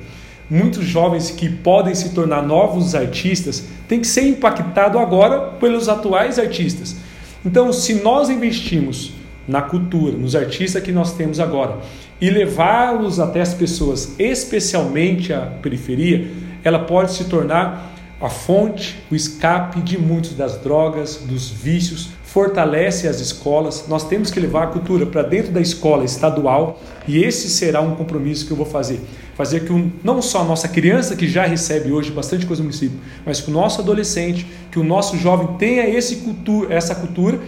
Muitos 0.48 0.85
jovens 0.85 1.32
que 1.32 1.48
podem 1.48 1.92
se 1.92 2.11
tornar 2.14 2.40
novos 2.40 2.94
artistas 2.94 3.64
têm 3.88 4.00
que 4.00 4.06
ser 4.06 4.22
impactados 4.22 5.02
agora 5.02 5.40
pelos 5.58 5.88
atuais 5.88 6.38
artistas. 6.38 6.98
Então, 7.44 7.72
se 7.72 7.94
nós 7.94 8.30
investimos 8.30 9.12
na 9.48 9.61
cultura, 9.61 10.16
nos 10.16 10.37
artistas 10.37 10.85
que 10.85 10.92
nós 10.92 11.14
temos 11.14 11.40
agora, 11.40 11.78
e 12.22 12.30
levá-los 12.30 13.18
até 13.18 13.40
as 13.40 13.52
pessoas, 13.52 14.14
especialmente 14.16 15.32
a 15.32 15.40
periferia, 15.40 16.30
ela 16.62 16.78
pode 16.78 17.14
se 17.14 17.24
tornar 17.24 17.92
a 18.20 18.28
fonte, 18.28 19.02
o 19.11 19.16
escape 19.16 19.80
de 19.80 19.98
muitas 19.98 20.35
das 20.35 20.56
drogas, 20.58 21.16
dos 21.16 21.50
vícios, 21.50 22.11
fortalece 22.22 23.08
as 23.08 23.18
escolas. 23.18 23.87
Nós 23.88 24.06
temos 24.06 24.30
que 24.30 24.38
levar 24.38 24.62
a 24.62 24.66
cultura 24.68 25.04
para 25.04 25.22
dentro 25.22 25.50
da 25.50 25.61
escola 25.61 26.04
estadual 26.04 26.80
e 27.08 27.24
esse 27.24 27.50
será 27.50 27.80
um 27.80 27.96
compromisso 27.96 28.46
que 28.46 28.52
eu 28.52 28.56
vou 28.56 28.66
fazer. 28.66 29.00
Fazer 29.35 29.64
que 29.64 29.72
um, 29.72 29.90
não 30.04 30.22
só 30.22 30.42
a 30.42 30.44
nossa 30.44 30.68
criança, 30.68 31.16
que 31.16 31.26
já 31.26 31.44
recebe 31.44 31.90
hoje 31.90 32.12
bastante 32.12 32.46
coisa 32.46 32.62
no 32.62 32.68
município, 32.68 33.00
mas 33.26 33.40
que 33.40 33.50
o 33.50 33.52
nosso 33.52 33.80
adolescente, 33.80 34.46
que 34.70 34.78
o 34.78 34.85
nosso 34.85 35.18
jovem 35.18 35.56
tenha 35.56 35.88
esse 35.88 36.16
cultura, 36.16 36.72
essa 36.72 36.94
cultura 36.94 37.40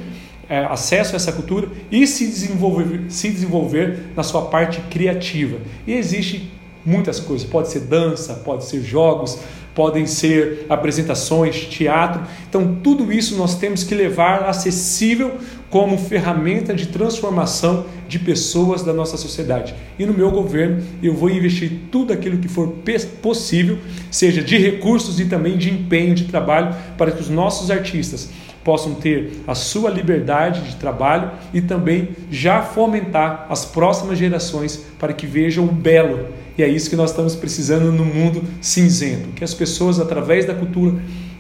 é, 0.49 0.65
acesso 0.65 1.15
a 1.15 1.17
essa 1.17 1.33
cultura 1.33 1.69
e 1.91 2.07
se 2.07 2.27
desenvolver, 2.27 3.05
se 3.09 3.31
desenvolver 3.31 4.11
na 4.17 4.23
sua 4.23 4.43
parte 4.43 4.81
criativa. 4.91 5.59
E 5.87 5.93
existe 5.93 6.51
muitas 6.85 7.19
coisas, 7.19 7.49
pode 7.49 7.71
ser 7.71 7.81
dança, 7.81 8.35
pode 8.45 8.65
ser 8.65 8.83
jogos, 8.83 9.39
podem 9.75 10.07
ser 10.07 10.67
apresentações, 10.69 11.67
teatro. 11.67 12.23
Então, 12.49 12.77
tudo 12.83 13.13
isso 13.13 13.37
nós 13.37 13.57
temos 13.57 13.83
que 13.83 13.95
levar 13.95 14.45
acessível 14.45 15.39
como 15.69 15.99
ferramenta 15.99 16.73
de 16.73 16.87
transformação 16.87 17.87
de 18.09 18.19
pessoas 18.21 18.85
da 18.85 18.93
nossa 18.93 19.17
sociedade. 19.17 19.75
E 19.99 20.07
no 20.07 20.15
meu 20.15 20.31
governo 20.31 20.81
eu 21.03 21.15
vou 21.15 21.29
investir 21.29 21.73
tudo 21.91 22.13
aquilo 22.13 22.39
que 22.39 22.47
for 22.47 22.77
possível, 23.21 23.79
seja 24.11 24.41
de 24.41 24.57
recursos 24.57 25.19
e 25.19 25.25
também 25.25 25.57
de 25.57 25.71
empenho 25.71 26.15
de 26.15 26.25
trabalho, 26.25 26.77
para 26.97 27.11
que 27.11 27.21
os 27.21 27.29
nossos 27.29 27.73
artistas 27.73 28.31
possam 28.65 28.95
ter 28.95 29.43
a 29.47 29.55
sua 29.55 29.91
liberdade 29.91 30.63
de 30.63 30.77
trabalho 30.77 31.31
e 31.53 31.61
também 31.61 32.09
já 32.31 32.63
fomentar 32.63 33.47
as 33.51 33.65
próximas 33.65 34.19
gerações 34.19 34.85
para 34.99 35.13
que 35.13 35.27
vejam 35.27 35.65
o 35.67 35.73
belo. 35.73 36.29
E 36.57 36.63
é 36.63 36.69
isso 36.69 36.89
que 36.89 36.97
nós 36.97 37.11
estamos 37.11 37.37
precisando 37.37 37.93
no 37.93 38.05
mundo 38.05 38.43
cinzento, 38.61 39.29
que 39.31 39.45
as 39.45 39.53
pessoas 39.53 40.01
através 40.01 40.47
da 40.47 40.55
cultura 40.55 40.95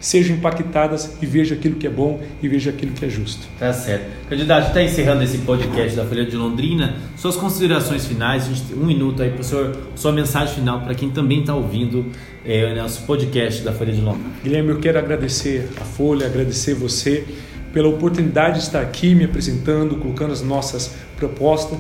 sejam 0.04 0.36
impactadas 0.36 1.16
e 1.22 1.24
vejam 1.24 1.56
aquilo 1.56 1.76
que 1.76 1.86
é 1.86 1.90
bom 1.90 2.20
e 2.42 2.46
vejam 2.46 2.70
aquilo 2.74 2.92
que 2.92 3.06
é 3.06 3.08
justo. 3.08 3.46
Tá 3.58 3.72
certo. 3.72 4.04
Candidato, 4.28 4.68
está 4.68 4.82
encerrando 4.82 5.22
esse 5.22 5.38
podcast 5.38 5.96
da 5.96 6.04
Folha 6.04 6.26
de 6.26 6.36
Londrina. 6.36 6.96
Suas 7.16 7.36
considerações 7.36 8.04
finais, 8.04 8.46
um 8.76 8.84
minuto 8.84 9.22
aí 9.22 9.32
senhor, 9.42 9.74
sua 9.96 10.12
mensagem 10.12 10.56
final 10.56 10.82
para 10.82 10.94
quem 10.94 11.08
também 11.08 11.40
está 11.40 11.54
ouvindo 11.54 12.04
é, 12.44 12.70
o 12.70 12.76
nosso 12.76 13.06
podcast 13.06 13.62
da 13.62 13.72
Folha 13.72 13.94
de 13.94 14.02
Londrina. 14.02 14.28
Guilherme, 14.42 14.70
eu 14.72 14.78
quero 14.78 14.98
agradecer 14.98 15.70
a 15.80 15.84
Folha, 15.86 16.26
agradecer 16.26 16.74
você 16.74 17.24
pela 17.72 17.88
oportunidade 17.88 18.58
de 18.58 18.64
estar 18.64 18.82
aqui 18.82 19.14
me 19.14 19.24
apresentando, 19.24 19.96
colocando 19.96 20.32
as 20.32 20.42
nossas 20.42 20.94
propostas. 21.16 21.78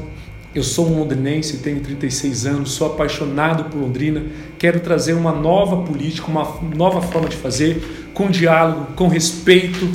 Eu 0.54 0.62
sou 0.62 0.88
um 0.88 1.00
londrinense, 1.00 1.58
tenho 1.58 1.80
36 1.80 2.46
anos, 2.46 2.70
sou 2.70 2.86
apaixonado 2.86 3.64
por 3.64 3.76
Londrina, 3.76 4.22
quero 4.58 4.80
trazer 4.80 5.12
uma 5.12 5.32
nova 5.32 5.82
política, 5.82 6.28
uma 6.28 6.58
nova 6.74 7.02
forma 7.02 7.28
de 7.28 7.36
fazer, 7.36 8.03
com 8.14 8.30
diálogo, 8.30 8.86
com 8.94 9.08
respeito, 9.08 9.90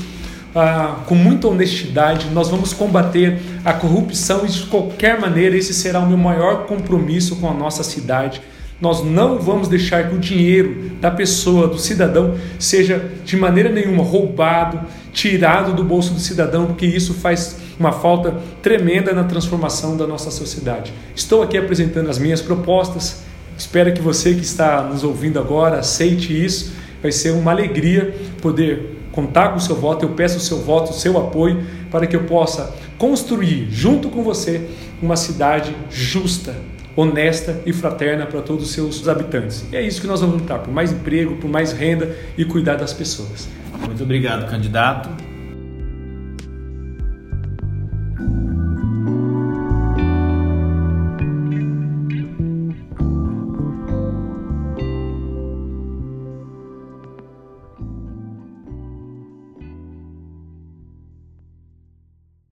ah, 0.53 0.97
com 1.07 1.15
muita 1.15 1.47
honestidade. 1.47 2.27
Nós 2.31 2.49
vamos 2.49 2.73
combater 2.73 3.39
a 3.65 3.73
corrupção 3.73 4.45
e 4.45 4.49
de 4.49 4.63
qualquer 4.63 5.19
maneira 5.19 5.55
esse 5.55 5.73
será 5.73 5.99
o 5.99 6.07
meu 6.07 6.17
maior 6.17 6.65
compromisso 6.65 7.37
com 7.37 7.49
a 7.49 7.53
nossa 7.53 7.83
cidade. 7.83 8.41
Nós 8.81 9.03
não 9.03 9.37
vamos 9.39 9.67
deixar 9.67 10.07
que 10.07 10.15
o 10.15 10.19
dinheiro 10.19 10.91
da 11.01 11.11
pessoa, 11.11 11.67
do 11.67 11.77
cidadão, 11.77 12.35
seja 12.57 13.11
de 13.25 13.35
maneira 13.35 13.69
nenhuma 13.69 14.03
roubado, 14.03 14.79
tirado 15.11 15.73
do 15.73 15.83
bolso 15.83 16.13
do 16.13 16.19
cidadão, 16.19 16.67
porque 16.67 16.85
isso 16.85 17.13
faz 17.13 17.57
uma 17.77 17.91
falta 17.91 18.37
tremenda 18.61 19.11
na 19.11 19.25
transformação 19.25 19.97
da 19.97 20.07
nossa 20.07 20.31
sociedade. 20.31 20.93
Estou 21.13 21.43
aqui 21.43 21.57
apresentando 21.57 22.09
as 22.09 22.17
minhas 22.17 22.41
propostas. 22.41 23.21
Espero 23.57 23.91
que 23.93 24.01
você 24.01 24.33
que 24.33 24.43
está 24.43 24.81
nos 24.83 25.03
ouvindo 25.03 25.39
agora 25.39 25.79
aceite 25.79 26.33
isso. 26.33 26.71
Vai 27.01 27.11
ser 27.11 27.31
uma 27.31 27.51
alegria 27.51 28.13
poder 28.41 28.97
contar 29.11 29.49
com 29.49 29.57
o 29.57 29.61
seu 29.61 29.75
voto. 29.75 30.05
Eu 30.05 30.09
peço 30.09 30.37
o 30.37 30.41
seu 30.41 30.59
voto, 30.59 30.91
o 30.91 30.93
seu 30.93 31.17
apoio, 31.17 31.63
para 31.91 32.07
que 32.07 32.15
eu 32.15 32.23
possa 32.23 32.73
construir, 32.97 33.67
junto 33.71 34.09
com 34.09 34.23
você, 34.23 34.69
uma 35.01 35.15
cidade 35.15 35.75
justa, 35.89 36.55
honesta 36.95 37.61
e 37.65 37.71
fraterna 37.71 38.25
para 38.25 38.41
todos 38.41 38.65
os 38.65 38.71
seus 38.71 39.07
habitantes. 39.07 39.65
E 39.71 39.75
é 39.75 39.81
isso 39.81 40.01
que 40.01 40.07
nós 40.07 40.21
vamos 40.21 40.41
lutar: 40.41 40.59
por 40.59 40.73
mais 40.73 40.91
emprego, 40.91 41.37
por 41.37 41.49
mais 41.49 41.71
renda 41.71 42.15
e 42.37 42.45
cuidar 42.45 42.75
das 42.75 42.93
pessoas. 42.93 43.47
Muito 43.85 44.03
obrigado, 44.03 44.49
candidato. 44.49 45.28